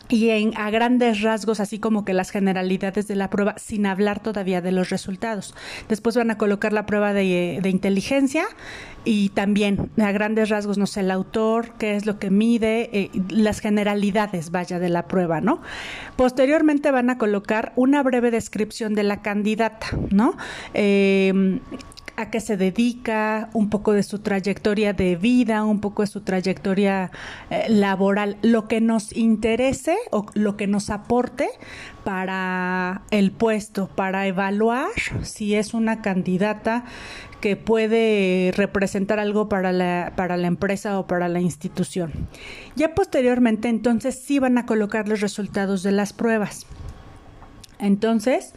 y 0.10 0.30
en, 0.30 0.58
a 0.58 0.70
grandes 0.70 1.22
rasgos, 1.22 1.60
así 1.60 1.80
como 1.80 2.06
que 2.06 2.14
las 2.14 2.30
generalidades 2.32 3.08
de 3.08 3.16
la 3.16 3.30
prueba, 3.30 3.56
sin 3.58 3.86
hablar 3.86 4.22
todavía 4.22 4.62
de 4.62 4.72
los 4.72 4.90
resultados. 4.90 5.56
Después 5.90 6.16
van 6.16 6.32
a 6.32 6.38
colocar 6.38 6.74
la 6.74 6.86
prueba 6.86 7.14
de, 7.14 7.62
inteligencia 7.66 8.46
y 9.04 9.30
también 9.30 9.90
a 9.98 10.12
grandes 10.12 10.50
rasgos, 10.50 10.78
no 10.78 10.88
sé, 10.88 11.02
el 11.02 11.12
autor, 11.12 11.74
qué 11.78 11.96
es 11.96 12.06
lo 12.06 12.20
que 12.20 12.30
mide, 12.30 12.90
eh, 12.94 13.12
las 13.30 13.60
generalidades, 13.60 14.52
vaya, 14.52 14.80
de 14.80 14.90
la 14.90 15.08
prueba, 15.08 15.42
¿no? 15.42 15.62
Posteriormente 16.16 16.92
van 16.92 17.10
a 17.10 17.18
colocar 17.18 17.74
una 17.76 18.02
breve 18.04 18.32
descripción 18.32 18.94
de 18.94 19.04
la 19.04 19.22
candidata, 19.22 19.88
¿no? 20.12 20.38
Eh, 20.74 21.60
a 22.18 22.30
qué 22.30 22.40
se 22.40 22.58
dedica, 22.58 23.50
un 23.54 23.70
poco 23.70 23.94
de 23.94 24.04
su 24.04 24.20
trayectoria 24.20 24.94
de 24.94 25.16
vida, 25.16 25.64
un 25.64 25.82
poco 25.82 26.04
de 26.04 26.08
su 26.08 26.22
trayectoria 26.22 27.12
eh, 27.50 27.66
laboral, 27.70 28.38
lo 28.42 28.68
que 28.68 28.82
nos 28.82 29.16
interese 29.16 29.98
o 30.12 30.26
lo 30.34 30.56
que 30.58 30.68
nos 30.68 30.90
aporte 30.90 31.50
para 32.04 33.02
el 33.12 33.32
puesto, 33.32 33.88
para 33.88 34.28
evaluar 34.28 34.90
si 35.24 35.56
es 35.56 35.74
una 35.74 36.02
candidata 36.02 36.86
que 37.42 37.56
puede 37.56 38.54
representar 38.56 39.20
algo 39.20 39.50
para 39.50 39.72
la, 39.72 40.14
para 40.16 40.38
la 40.38 40.48
empresa 40.48 41.00
o 41.00 41.08
para 41.08 41.28
la 41.28 41.42
institución. 41.42 42.12
Ya 42.76 42.96
posteriormente 42.96 43.68
entonces 43.70 44.20
sí 44.20 44.40
van 44.40 44.58
a 44.58 44.66
colocar 44.66 45.08
los 45.08 45.22
resultados 45.22 45.84
de 45.84 45.92
las 45.92 46.14
pruebas. 46.14 46.66
Entonces, 47.80 48.54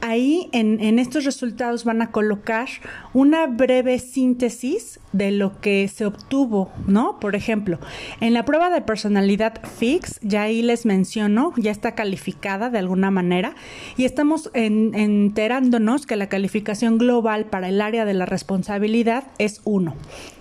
ahí 0.00 0.48
en, 0.52 0.98
estos 0.98 1.24
resultados 1.24 1.84
van 1.84 2.02
a 2.02 2.10
colocar 2.10 2.68
una 3.12 3.46
breve 3.46 3.98
síntesis 3.98 5.00
de 5.12 5.32
lo 5.32 5.60
que 5.60 5.88
se 5.88 6.06
obtuvo, 6.06 6.70
¿no? 6.86 7.18
Por 7.18 7.34
ejemplo, 7.34 7.78
en 8.20 8.34
la 8.34 8.44
prueba 8.44 8.70
de 8.70 8.80
personalidad 8.80 9.60
FIX, 9.78 10.20
ya 10.22 10.42
ahí 10.42 10.62
les 10.62 10.86
menciono, 10.86 11.52
ya 11.56 11.70
está 11.70 11.94
calificada 11.94 12.70
de 12.70 12.78
alguna 12.78 13.10
manera 13.10 13.54
y 13.96 14.04
estamos 14.04 14.50
enterándonos 14.54 16.06
que 16.06 16.16
la 16.16 16.28
calificación 16.28 16.98
global 16.98 17.46
para 17.46 17.68
el 17.68 17.80
área 17.80 18.04
de 18.04 18.14
la 18.14 18.26
responsabilidad 18.26 19.24
es 19.38 19.60
1. 19.64 19.94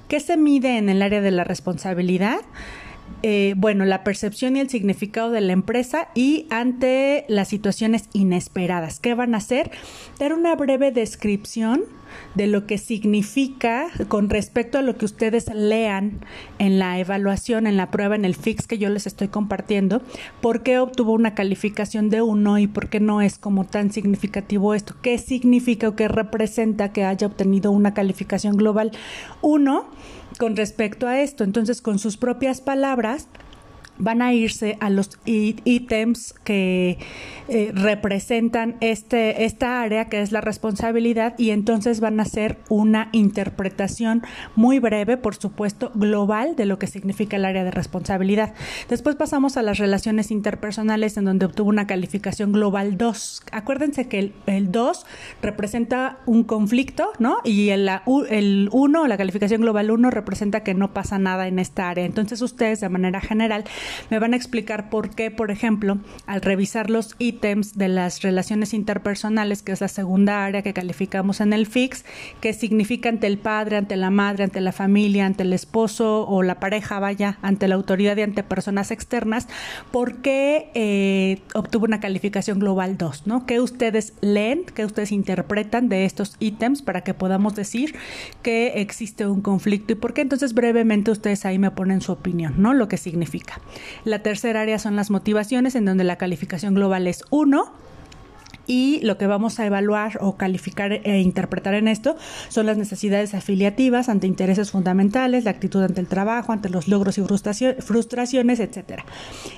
¿Qué 0.08 0.20
se 0.20 0.38
mide 0.38 0.78
en 0.78 0.90
el 0.90 1.02
área 1.02 1.22
de 1.22 1.32
la 1.32 1.44
responsabilidad? 1.44 2.40
Eh, 3.22 3.54
bueno, 3.58 3.84
la 3.84 4.04
percepción 4.04 4.56
y 4.56 4.62
el 4.62 4.70
significado 4.70 5.30
de 5.32 5.42
la 5.42 5.52
empresa 5.52 6.08
y 6.16 6.48
ante 6.50 7.26
las 7.28 7.50
situaciones 7.50 8.10
inesperadas. 8.14 9.00
¿Qué 9.00 9.14
van 9.14 9.36
a 9.36 9.40
hacer? 9.40 9.72
Dar 10.20 10.34
una 10.34 10.56
breve 10.56 10.92
descripción 10.92 11.84
de 12.36 12.48
lo 12.48 12.66
que 12.66 12.78
significa 12.78 13.88
con 14.08 14.30
respecto 14.30 14.78
a 14.78 14.82
lo 14.82 14.98
que 14.98 15.06
ustedes 15.06 15.54
lean 15.54 16.20
en 16.60 16.80
la 16.80 17.00
evaluación, 17.00 17.68
en 17.68 17.78
la 17.78 17.92
prueba, 17.92 18.16
en 18.16 18.26
el 18.26 18.36
fix 18.36 18.68
que 18.68 18.78
yo 18.78 18.90
les 18.90 19.08
estoy 19.08 19.28
compartiendo, 19.28 20.02
por 20.42 20.64
qué 20.64 20.80
obtuvo 20.80 21.12
una 21.12 21.36
calificación 21.36 22.10
de 22.10 22.22
uno 22.22 22.58
y 22.58 22.68
por 22.68 22.90
qué 22.90 23.00
no 23.00 23.22
es 23.22 23.38
como 23.38 23.66
tan 23.66 23.92
significativo 23.92 24.74
esto, 24.74 24.96
qué 25.02 25.18
significa 25.18 25.90
o 25.90 25.96
qué 25.96 26.08
representa 26.08 26.94
que 26.94 27.04
haya 27.04 27.28
obtenido 27.28 27.72
una 27.72 27.94
calificación 27.94 28.58
global 28.58 28.92
1 29.42 29.86
con 30.40 30.56
respecto 30.56 31.06
a 31.06 31.20
esto. 31.20 31.44
Entonces, 31.44 31.82
con 31.82 32.00
sus 32.00 32.18
propias 32.18 32.62
palabras, 32.62 33.28
van 34.00 34.22
a 34.22 34.34
irse 34.34 34.78
a 34.80 34.90
los 34.90 35.12
ítems 35.26 36.34
que 36.44 36.98
eh, 37.48 37.72
representan 37.74 38.78
este, 38.80 39.46
esta 39.46 39.82
área 39.82 40.06
que 40.06 40.22
es 40.22 40.32
la 40.32 40.42
responsabilidad 40.42 41.36
y 41.38 41.52
entonces 41.52 42.00
van 42.00 42.20
a 42.20 42.24
hacer 42.24 42.58
una 42.70 43.10
interpretación 43.12 44.24
muy 44.56 44.80
breve, 44.80 45.18
por 45.18 45.36
supuesto, 45.36 45.92
global 45.94 46.56
de 46.56 46.66
lo 46.66 46.80
que 46.80 46.88
significa 46.88 47.38
el 47.38 47.46
área 47.46 47.64
de 47.64 47.72
responsabilidad. 47.72 48.54
Después 48.88 49.16
pasamos 49.16 49.58
a 49.58 49.62
las 49.62 49.78
relaciones 49.78 50.32
interpersonales 50.32 51.18
en 51.18 51.26
donde 51.26 51.46
obtuvo 51.46 51.70
una 51.70 51.88
calificación 51.88 52.52
global 52.52 52.98
2. 52.98 53.44
Acuérdense 53.52 54.08
que 54.08 54.34
el, 54.46 54.72
2 54.72 55.06
representa 55.42 56.20
un 56.26 56.44
conflicto, 56.44 57.10
¿no? 57.20 57.40
Y 57.44 57.70
el, 57.70 57.90
el 58.30 58.70
1, 58.72 59.08
la 59.08 59.18
calificación 59.18 59.62
global 59.62 59.92
1 59.92 60.10
representa 60.12 60.64
que 60.64 60.74
no 60.74 60.94
pasa 60.94 61.18
nada 61.20 61.48
en 61.48 61.60
esta 61.60 61.90
área. 61.90 62.06
Entonces 62.06 62.42
ustedes 62.42 62.80
de 62.80 62.90
manera 62.90 63.22
general 63.22 63.66
me 64.10 64.20
van 64.20 64.34
a 64.34 64.38
explicar 64.38 64.90
por 64.90 65.10
qué, 65.12 65.32
por 65.32 65.52
ejemplo, 65.52 65.98
al 66.26 66.42
revisar 66.42 66.90
los 66.90 67.16
ítems 67.20 67.78
de 67.78 67.88
las 67.88 68.22
relaciones 68.22 68.74
interpersonales, 68.74 69.62
que 69.62 69.72
es 69.72 69.82
la 69.82 69.88
segunda 69.88 70.46
área 70.46 70.62
que 70.62 70.74
calificamos 70.74 71.42
en 71.42 71.54
el 71.54 71.68
FIX, 71.68 72.04
que 72.42 72.54
significa 72.54 73.10
ante 73.10 73.28
el 73.28 73.38
padre, 73.38 73.78
ante 73.78 73.96
la 73.96 74.10
madre, 74.10 74.44
ante 74.44 74.62
la 74.62 74.72
familia, 74.72 75.26
ante 75.26 75.44
el 75.44 75.54
esposo 75.54 76.28
o 76.28 76.44
la 76.44 76.60
pareja, 76.60 77.00
vaya, 77.00 77.38
ante 77.42 77.68
la 77.68 77.76
autoridad 77.76 78.18
y 78.18 78.22
ante 78.22 78.44
personas 78.44 78.92
externas, 78.92 79.48
por 79.92 80.18
qué 80.18 80.70
eh, 80.74 81.42
obtuvo 81.54 81.86
una 81.86 82.00
calificación 82.00 82.60
global 82.60 82.98
2, 82.98 83.28
¿no? 83.28 83.46
¿Qué 83.46 83.60
ustedes 83.60 84.14
leen, 84.22 84.64
qué 84.74 84.86
ustedes 84.86 85.12
interpretan 85.12 85.90
de 85.90 86.06
estos 86.06 86.36
ítems 86.40 86.82
para 86.82 87.02
que 87.02 87.14
podamos 87.14 87.56
decir 87.56 87.96
que 88.42 88.82
existe 88.82 89.26
un 89.28 89.42
conflicto 89.42 89.94
y 89.94 89.96
por 89.96 90.14
qué 90.14 90.22
entonces 90.22 90.54
brevemente 90.54 91.12
ustedes 91.12 91.46
ahí 91.46 91.60
me 91.60 91.72
ponen 91.72 92.02
su 92.02 92.12
opinión, 92.12 92.56
¿no? 92.58 92.74
Lo 92.74 92.88
que 92.88 92.98
significa. 92.98 93.60
La 94.06 94.20
tercera 94.20 94.62
área 94.62 94.80
son 94.80 94.96
las 94.96 95.10
motivaciones, 95.10 95.76
en 95.76 95.86
donde 95.86 96.04
la 96.04 96.18
calificación 96.18 96.74
global 96.74 97.08
es 97.08 97.24
1 97.30 97.90
y 98.70 99.00
lo 99.02 99.18
que 99.18 99.26
vamos 99.26 99.60
a 99.60 99.66
evaluar 99.66 100.20
o 100.22 100.38
calificar 100.38 100.94
e 100.94 101.20
interpretar 101.22 101.74
en 101.74 101.88
esto 101.88 102.16
son 102.50 102.68
las 102.68 102.78
necesidades 102.78 103.34
afiliativas 103.34 104.10
ante 104.10 104.28
intereses 104.28 104.70
fundamentales, 104.70 105.44
la 105.44 105.50
actitud 105.50 105.82
ante 105.82 106.00
el 106.00 106.08
trabajo, 106.08 106.52
ante 106.52 106.70
los 106.70 106.88
logros 106.88 107.18
y 107.18 107.24
frustraciones, 107.24 108.60
etc. 108.60 109.02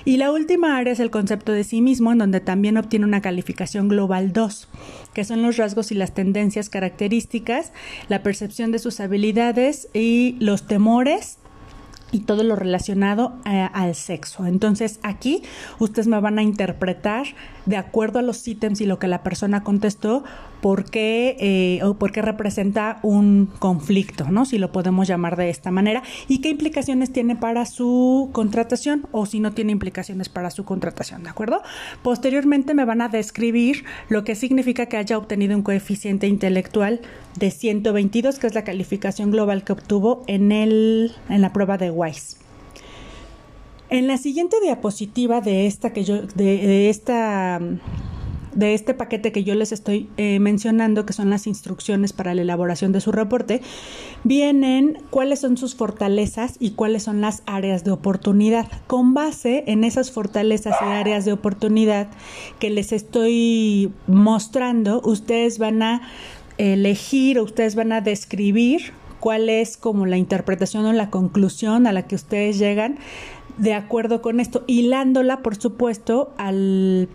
Y 0.06 0.16
la 0.16 0.32
última 0.32 0.78
área 0.78 0.94
es 0.94 0.98
el 0.98 1.10
concepto 1.10 1.52
de 1.52 1.62
sí 1.62 1.82
mismo, 1.82 2.10
en 2.10 2.18
donde 2.18 2.40
también 2.40 2.78
obtiene 2.78 3.04
una 3.04 3.20
calificación 3.20 3.88
global 3.88 4.32
2, 4.32 4.68
que 5.12 5.24
son 5.24 5.42
los 5.42 5.58
rasgos 5.58 5.92
y 5.92 5.94
las 5.94 6.14
tendencias 6.14 6.70
características, 6.70 7.72
la 8.08 8.22
percepción 8.22 8.72
de 8.72 8.78
sus 8.78 8.98
habilidades 9.00 9.88
y 9.92 10.36
los 10.40 10.66
temores 10.66 11.36
y 12.12 12.20
todo 12.20 12.44
lo 12.44 12.54
relacionado 12.54 13.32
eh, 13.44 13.68
al 13.72 13.94
sexo. 13.96 14.46
Entonces 14.46 15.00
aquí 15.02 15.42
ustedes 15.78 16.06
me 16.06 16.20
van 16.20 16.38
a 16.38 16.42
interpretar 16.42 17.26
de 17.66 17.76
acuerdo 17.76 18.20
a 18.20 18.22
los 18.22 18.46
ítems 18.46 18.80
y 18.80 18.86
lo 18.86 18.98
que 18.98 19.08
la 19.08 19.22
persona 19.22 19.64
contestó, 19.64 20.22
por 20.62 20.88
qué 20.88 21.36
eh, 21.40 21.84
o 21.84 21.94
por 21.94 22.12
qué 22.12 22.22
representa 22.22 23.00
un 23.02 23.50
conflicto, 23.58 24.30
¿no? 24.30 24.46
Si 24.46 24.58
lo 24.58 24.70
podemos 24.70 25.08
llamar 25.08 25.36
de 25.36 25.50
esta 25.50 25.72
manera 25.72 26.02
y 26.28 26.40
qué 26.40 26.48
implicaciones 26.50 27.12
tiene 27.12 27.34
para 27.36 27.66
su 27.66 28.30
contratación 28.32 29.06
o 29.10 29.26
si 29.26 29.40
no 29.40 29.52
tiene 29.52 29.72
implicaciones 29.72 30.28
para 30.28 30.50
su 30.50 30.64
contratación, 30.64 31.24
¿de 31.24 31.30
acuerdo? 31.30 31.60
Posteriormente 32.02 32.74
me 32.74 32.84
van 32.84 33.02
a 33.02 33.08
describir 33.08 33.84
lo 34.08 34.22
que 34.22 34.36
significa 34.36 34.86
que 34.86 34.96
haya 34.96 35.18
obtenido 35.18 35.56
un 35.56 35.62
coeficiente 35.62 36.28
intelectual 36.28 37.00
de 37.36 37.50
122, 37.50 38.38
que 38.38 38.46
es 38.46 38.54
la 38.54 38.62
calificación 38.62 39.32
global 39.32 39.64
que 39.64 39.72
obtuvo 39.72 40.22
en 40.28 40.52
el 40.52 41.12
en 41.28 41.42
la 41.42 41.52
prueba 41.52 41.76
de 41.76 41.90
WISE. 41.90 42.36
En 43.90 44.06
la 44.06 44.16
siguiente 44.16 44.56
diapositiva 44.62 45.40
de 45.40 45.66
esta 45.66 45.92
que 45.92 46.04
yo, 46.04 46.22
de, 46.22 46.88
esta 46.88 47.60
de 48.54 48.74
este 48.74 48.94
paquete 48.94 49.32
que 49.32 49.44
yo 49.44 49.54
les 49.54 49.72
estoy 49.72 50.08
eh, 50.16 50.38
mencionando, 50.38 51.06
que 51.06 51.12
son 51.12 51.30
las 51.30 51.46
instrucciones 51.46 52.12
para 52.12 52.34
la 52.34 52.42
elaboración 52.42 52.92
de 52.92 53.00
su 53.00 53.12
reporte, 53.12 53.60
vienen 54.24 54.98
cuáles 55.10 55.40
son 55.40 55.56
sus 55.56 55.74
fortalezas 55.74 56.56
y 56.58 56.70
cuáles 56.70 57.04
son 57.04 57.20
las 57.20 57.42
áreas 57.46 57.84
de 57.84 57.90
oportunidad. 57.90 58.66
Con 58.86 59.14
base 59.14 59.64
en 59.66 59.84
esas 59.84 60.10
fortalezas 60.10 60.76
y 60.80 60.84
áreas 60.84 61.24
de 61.24 61.32
oportunidad 61.32 62.08
que 62.58 62.70
les 62.70 62.92
estoy 62.92 63.92
mostrando, 64.06 65.00
ustedes 65.04 65.58
van 65.58 65.82
a 65.82 66.02
elegir 66.58 67.38
o 67.38 67.44
ustedes 67.44 67.74
van 67.74 67.92
a 67.92 68.00
describir 68.00 68.92
cuál 69.20 69.48
es 69.48 69.76
como 69.76 70.04
la 70.06 70.16
interpretación 70.16 70.84
o 70.84 70.92
la 70.92 71.08
conclusión 71.08 71.86
a 71.86 71.92
la 71.92 72.06
que 72.06 72.16
ustedes 72.16 72.58
llegan 72.58 72.98
de 73.58 73.74
acuerdo 73.74 74.22
con 74.22 74.40
esto, 74.40 74.64
hilándola, 74.66 75.42
por 75.42 75.56
supuesto, 75.56 76.32
al, 76.38 77.08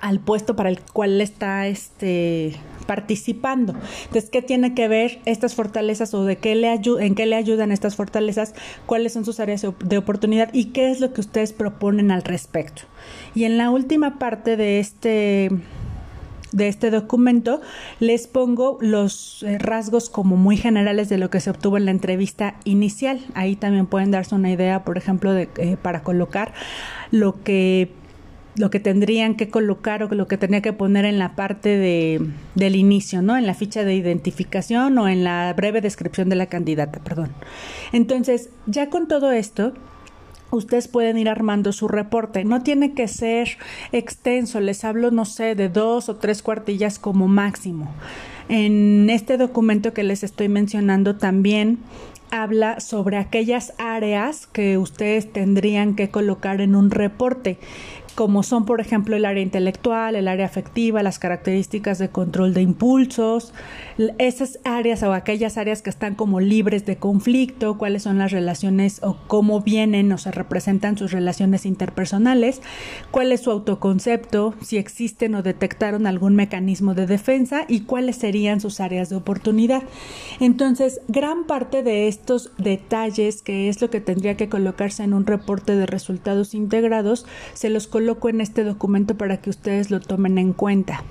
al 0.00 0.20
puesto 0.20 0.56
para 0.56 0.70
el 0.70 0.80
cual 0.80 1.20
está 1.20 1.66
este 1.66 2.56
participando. 2.86 3.74
Entonces, 4.06 4.30
¿qué 4.30 4.42
tiene 4.42 4.74
que 4.74 4.88
ver 4.88 5.20
estas 5.24 5.54
fortalezas 5.54 6.12
o 6.14 6.24
de 6.24 6.36
qué 6.36 6.54
le 6.54 6.72
en 6.72 7.14
qué 7.14 7.26
le 7.26 7.36
ayudan 7.36 7.70
estas 7.70 7.94
fortalezas? 7.94 8.54
¿Cuáles 8.86 9.12
son 9.12 9.24
sus 9.24 9.38
áreas 9.38 9.64
de 9.84 9.98
oportunidad 9.98 10.52
y 10.52 10.66
qué 10.66 10.90
es 10.90 11.00
lo 11.00 11.12
que 11.12 11.20
ustedes 11.20 11.52
proponen 11.52 12.10
al 12.10 12.22
respecto? 12.22 12.82
Y 13.34 13.44
en 13.44 13.58
la 13.58 13.70
última 13.70 14.18
parte 14.18 14.56
de 14.56 14.80
este 14.80 15.50
de 16.52 16.68
este 16.68 16.90
documento 16.90 17.60
les 18.00 18.26
pongo 18.26 18.78
los 18.80 19.44
eh, 19.44 19.58
rasgos 19.58 20.10
como 20.10 20.36
muy 20.36 20.56
generales 20.56 21.08
de 21.08 21.18
lo 21.18 21.30
que 21.30 21.40
se 21.40 21.50
obtuvo 21.50 21.76
en 21.76 21.84
la 21.84 21.90
entrevista 21.92 22.56
inicial. 22.64 23.20
Ahí 23.34 23.56
también 23.56 23.86
pueden 23.86 24.10
darse 24.10 24.34
una 24.34 24.50
idea, 24.50 24.84
por 24.84 24.98
ejemplo, 24.98 25.32
de, 25.32 25.48
eh, 25.58 25.76
para 25.80 26.02
colocar 26.02 26.52
lo 27.10 27.42
que 27.42 27.92
lo 28.56 28.70
que 28.70 28.80
tendrían 28.80 29.36
que 29.36 29.48
colocar 29.48 30.02
o 30.02 30.08
lo 30.08 30.26
que 30.26 30.36
tenía 30.36 30.60
que 30.60 30.72
poner 30.72 31.04
en 31.04 31.18
la 31.18 31.36
parte 31.36 31.70
de, 31.76 32.20
del 32.54 32.76
inicio, 32.76 33.22
¿no? 33.22 33.36
En 33.36 33.46
la 33.46 33.54
ficha 33.54 33.84
de 33.84 33.94
identificación 33.94 34.98
o 34.98 35.08
en 35.08 35.24
la 35.24 35.52
breve 35.54 35.80
descripción 35.80 36.28
de 36.28 36.36
la 36.36 36.46
candidata, 36.46 37.00
perdón. 37.00 37.30
Entonces, 37.92 38.50
ya 38.66 38.90
con 38.90 39.08
todo 39.08 39.32
esto, 39.32 39.72
ustedes 40.50 40.88
pueden 40.88 41.16
ir 41.18 41.28
armando 41.28 41.72
su 41.72 41.88
reporte. 41.88 42.44
No 42.44 42.62
tiene 42.62 42.92
que 42.92 43.08
ser 43.08 43.56
extenso, 43.92 44.60
les 44.60 44.84
hablo, 44.84 45.10
no 45.10 45.24
sé, 45.24 45.54
de 45.54 45.68
dos 45.68 46.08
o 46.08 46.16
tres 46.16 46.42
cuartillas 46.42 46.98
como 46.98 47.28
máximo. 47.28 47.92
En 48.48 49.08
este 49.10 49.36
documento 49.36 49.92
que 49.92 50.02
les 50.02 50.24
estoy 50.24 50.48
mencionando 50.48 51.16
también 51.16 51.78
habla 52.32 52.80
sobre 52.80 53.16
aquellas 53.16 53.74
áreas 53.78 54.46
que 54.46 54.78
ustedes 54.78 55.32
tendrían 55.32 55.94
que 55.94 56.10
colocar 56.10 56.60
en 56.60 56.74
un 56.74 56.90
reporte 56.90 57.58
como 58.14 58.42
son 58.42 58.64
por 58.64 58.80
ejemplo 58.80 59.16
el 59.16 59.24
área 59.24 59.42
intelectual, 59.42 60.16
el 60.16 60.28
área 60.28 60.46
afectiva, 60.46 61.02
las 61.02 61.18
características 61.18 61.98
de 61.98 62.08
control 62.08 62.54
de 62.54 62.62
impulsos, 62.62 63.52
esas 64.18 64.58
áreas 64.64 65.02
o 65.02 65.12
aquellas 65.12 65.56
áreas 65.56 65.82
que 65.82 65.90
están 65.90 66.14
como 66.14 66.40
libres 66.40 66.86
de 66.86 66.96
conflicto, 66.96 67.78
cuáles 67.78 68.02
son 68.02 68.18
las 68.18 68.32
relaciones 68.32 69.00
o 69.02 69.16
cómo 69.26 69.60
vienen 69.60 70.12
o 70.12 70.18
se 70.18 70.30
representan 70.30 70.96
sus 70.96 71.12
relaciones 71.12 71.66
interpersonales, 71.66 72.62
cuál 73.10 73.32
es 73.32 73.42
su 73.42 73.50
autoconcepto, 73.50 74.54
si 74.62 74.76
existen 74.76 75.34
o 75.34 75.42
detectaron 75.42 76.06
algún 76.06 76.34
mecanismo 76.36 76.94
de 76.94 77.06
defensa 77.06 77.64
y 77.68 77.80
cuáles 77.80 78.16
serían 78.16 78.60
sus 78.60 78.80
áreas 78.80 79.08
de 79.10 79.16
oportunidad. 79.16 79.82
Entonces, 80.40 81.00
gran 81.08 81.44
parte 81.44 81.82
de 81.82 82.08
estos 82.08 82.52
detalles, 82.58 83.42
que 83.42 83.68
es 83.68 83.80
lo 83.80 83.90
que 83.90 84.00
tendría 84.00 84.36
que 84.36 84.48
colocarse 84.48 85.02
en 85.02 85.14
un 85.14 85.26
reporte 85.26 85.76
de 85.76 85.86
resultados 85.86 86.54
integrados, 86.54 87.26
se 87.54 87.70
los 87.70 87.86
coloco 88.00 88.30
en 88.30 88.40
este 88.40 88.64
documento 88.64 89.18
para 89.18 89.42
que 89.42 89.50
ustedes 89.50 89.90
lo 89.90 90.00
tomen 90.00 90.38
en 90.38 90.54
cuenta. 90.54 91.04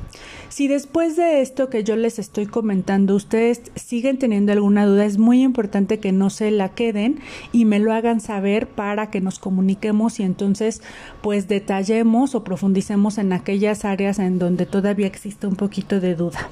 Si 0.49 0.67
después 0.67 1.15
de 1.15 1.41
esto 1.41 1.69
que 1.69 1.83
yo 1.83 1.95
les 1.95 2.17
estoy 2.17 2.47
comentando 2.47 3.13
ustedes 3.13 3.61
siguen 3.75 4.17
teniendo 4.17 4.53
alguna 4.53 4.87
duda, 4.87 5.05
es 5.05 5.19
muy 5.19 5.43
importante 5.43 5.99
que 5.99 6.11
no 6.11 6.31
se 6.31 6.49
la 6.49 6.69
queden 6.69 7.19
y 7.51 7.65
me 7.65 7.77
lo 7.77 7.93
hagan 7.93 8.21
saber 8.21 8.65
para 8.65 9.11
que 9.11 9.21
nos 9.21 9.37
comuniquemos 9.37 10.19
y 10.19 10.23
entonces 10.23 10.81
pues 11.21 11.47
detallemos 11.47 12.33
o 12.33 12.43
profundicemos 12.43 13.19
en 13.19 13.33
aquellas 13.33 13.85
áreas 13.85 14.17
en 14.17 14.39
donde 14.39 14.65
todavía 14.65 15.05
existe 15.05 15.45
un 15.45 15.57
poquito 15.57 15.99
de 15.99 16.15
duda. 16.15 16.49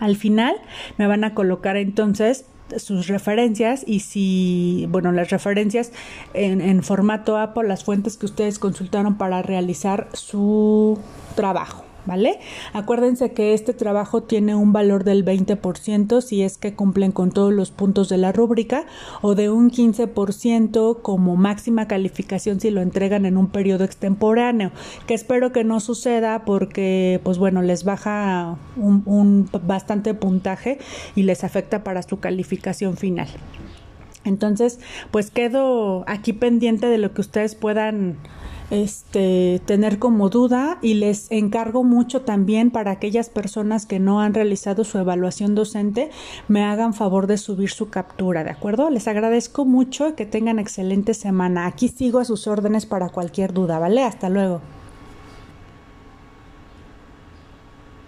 Al 0.00 0.16
final 0.16 0.54
me 0.98 1.06
van 1.06 1.24
a 1.24 1.32
colocar 1.32 1.78
entonces 1.78 2.44
sus 2.78 3.08
referencias 3.08 3.84
y 3.86 4.00
si, 4.00 4.86
bueno, 4.90 5.12
las 5.12 5.30
referencias 5.30 5.92
en, 6.32 6.60
en 6.60 6.82
formato 6.82 7.36
Apple, 7.36 7.68
las 7.68 7.84
fuentes 7.84 8.16
que 8.16 8.26
ustedes 8.26 8.58
consultaron 8.58 9.16
para 9.16 9.42
realizar 9.42 10.08
su 10.12 10.98
trabajo. 11.34 11.84
¿Vale? 12.06 12.38
Acuérdense 12.72 13.32
que 13.32 13.54
este 13.54 13.74
trabajo 13.74 14.22
tiene 14.22 14.54
un 14.54 14.72
valor 14.72 15.04
del 15.04 15.24
20% 15.24 16.20
si 16.20 16.42
es 16.42 16.58
que 16.58 16.74
cumplen 16.74 17.12
con 17.12 17.30
todos 17.30 17.52
los 17.52 17.70
puntos 17.70 18.08
de 18.08 18.18
la 18.18 18.32
rúbrica 18.32 18.84
o 19.22 19.34
de 19.34 19.50
un 19.50 19.70
15% 19.70 21.02
como 21.02 21.36
máxima 21.36 21.88
calificación 21.88 22.60
si 22.60 22.70
lo 22.70 22.80
entregan 22.80 23.26
en 23.26 23.36
un 23.36 23.48
periodo 23.48 23.84
extemporáneo, 23.84 24.70
que 25.06 25.14
espero 25.14 25.52
que 25.52 25.64
no 25.64 25.80
suceda 25.80 26.44
porque, 26.44 27.20
pues 27.24 27.38
bueno, 27.38 27.62
les 27.62 27.84
baja 27.84 28.56
un, 28.76 29.02
un 29.06 29.48
bastante 29.66 30.14
puntaje 30.14 30.78
y 31.14 31.22
les 31.22 31.44
afecta 31.44 31.84
para 31.84 32.02
su 32.02 32.20
calificación 32.20 32.96
final. 32.96 33.28
Entonces, 34.24 34.80
pues 35.10 35.30
quedo 35.30 36.04
aquí 36.06 36.32
pendiente 36.32 36.86
de 36.86 36.98
lo 36.98 37.12
que 37.12 37.20
ustedes 37.20 37.54
puedan 37.54 38.16
este, 38.74 39.60
tener 39.64 39.98
como 39.98 40.28
duda 40.28 40.78
y 40.82 40.94
les 40.94 41.30
encargo 41.30 41.84
mucho 41.84 42.22
también 42.22 42.70
para 42.70 42.90
aquellas 42.90 43.28
personas 43.30 43.86
que 43.86 44.00
no 44.00 44.20
han 44.20 44.34
realizado 44.34 44.84
su 44.84 44.98
evaluación 44.98 45.54
docente, 45.54 46.10
me 46.48 46.64
hagan 46.64 46.92
favor 46.92 47.26
de 47.26 47.38
subir 47.38 47.70
su 47.70 47.88
captura, 47.88 48.44
¿de 48.44 48.50
acuerdo? 48.50 48.90
Les 48.90 49.06
agradezco 49.08 49.64
mucho 49.64 50.08
y 50.08 50.12
que 50.14 50.26
tengan 50.26 50.58
excelente 50.58 51.14
semana. 51.14 51.66
Aquí 51.66 51.88
sigo 51.88 52.18
a 52.18 52.24
sus 52.24 52.46
órdenes 52.46 52.86
para 52.86 53.10
cualquier 53.10 53.52
duda, 53.52 53.78
¿vale? 53.78 54.02
Hasta 54.02 54.28
luego. 54.28 54.60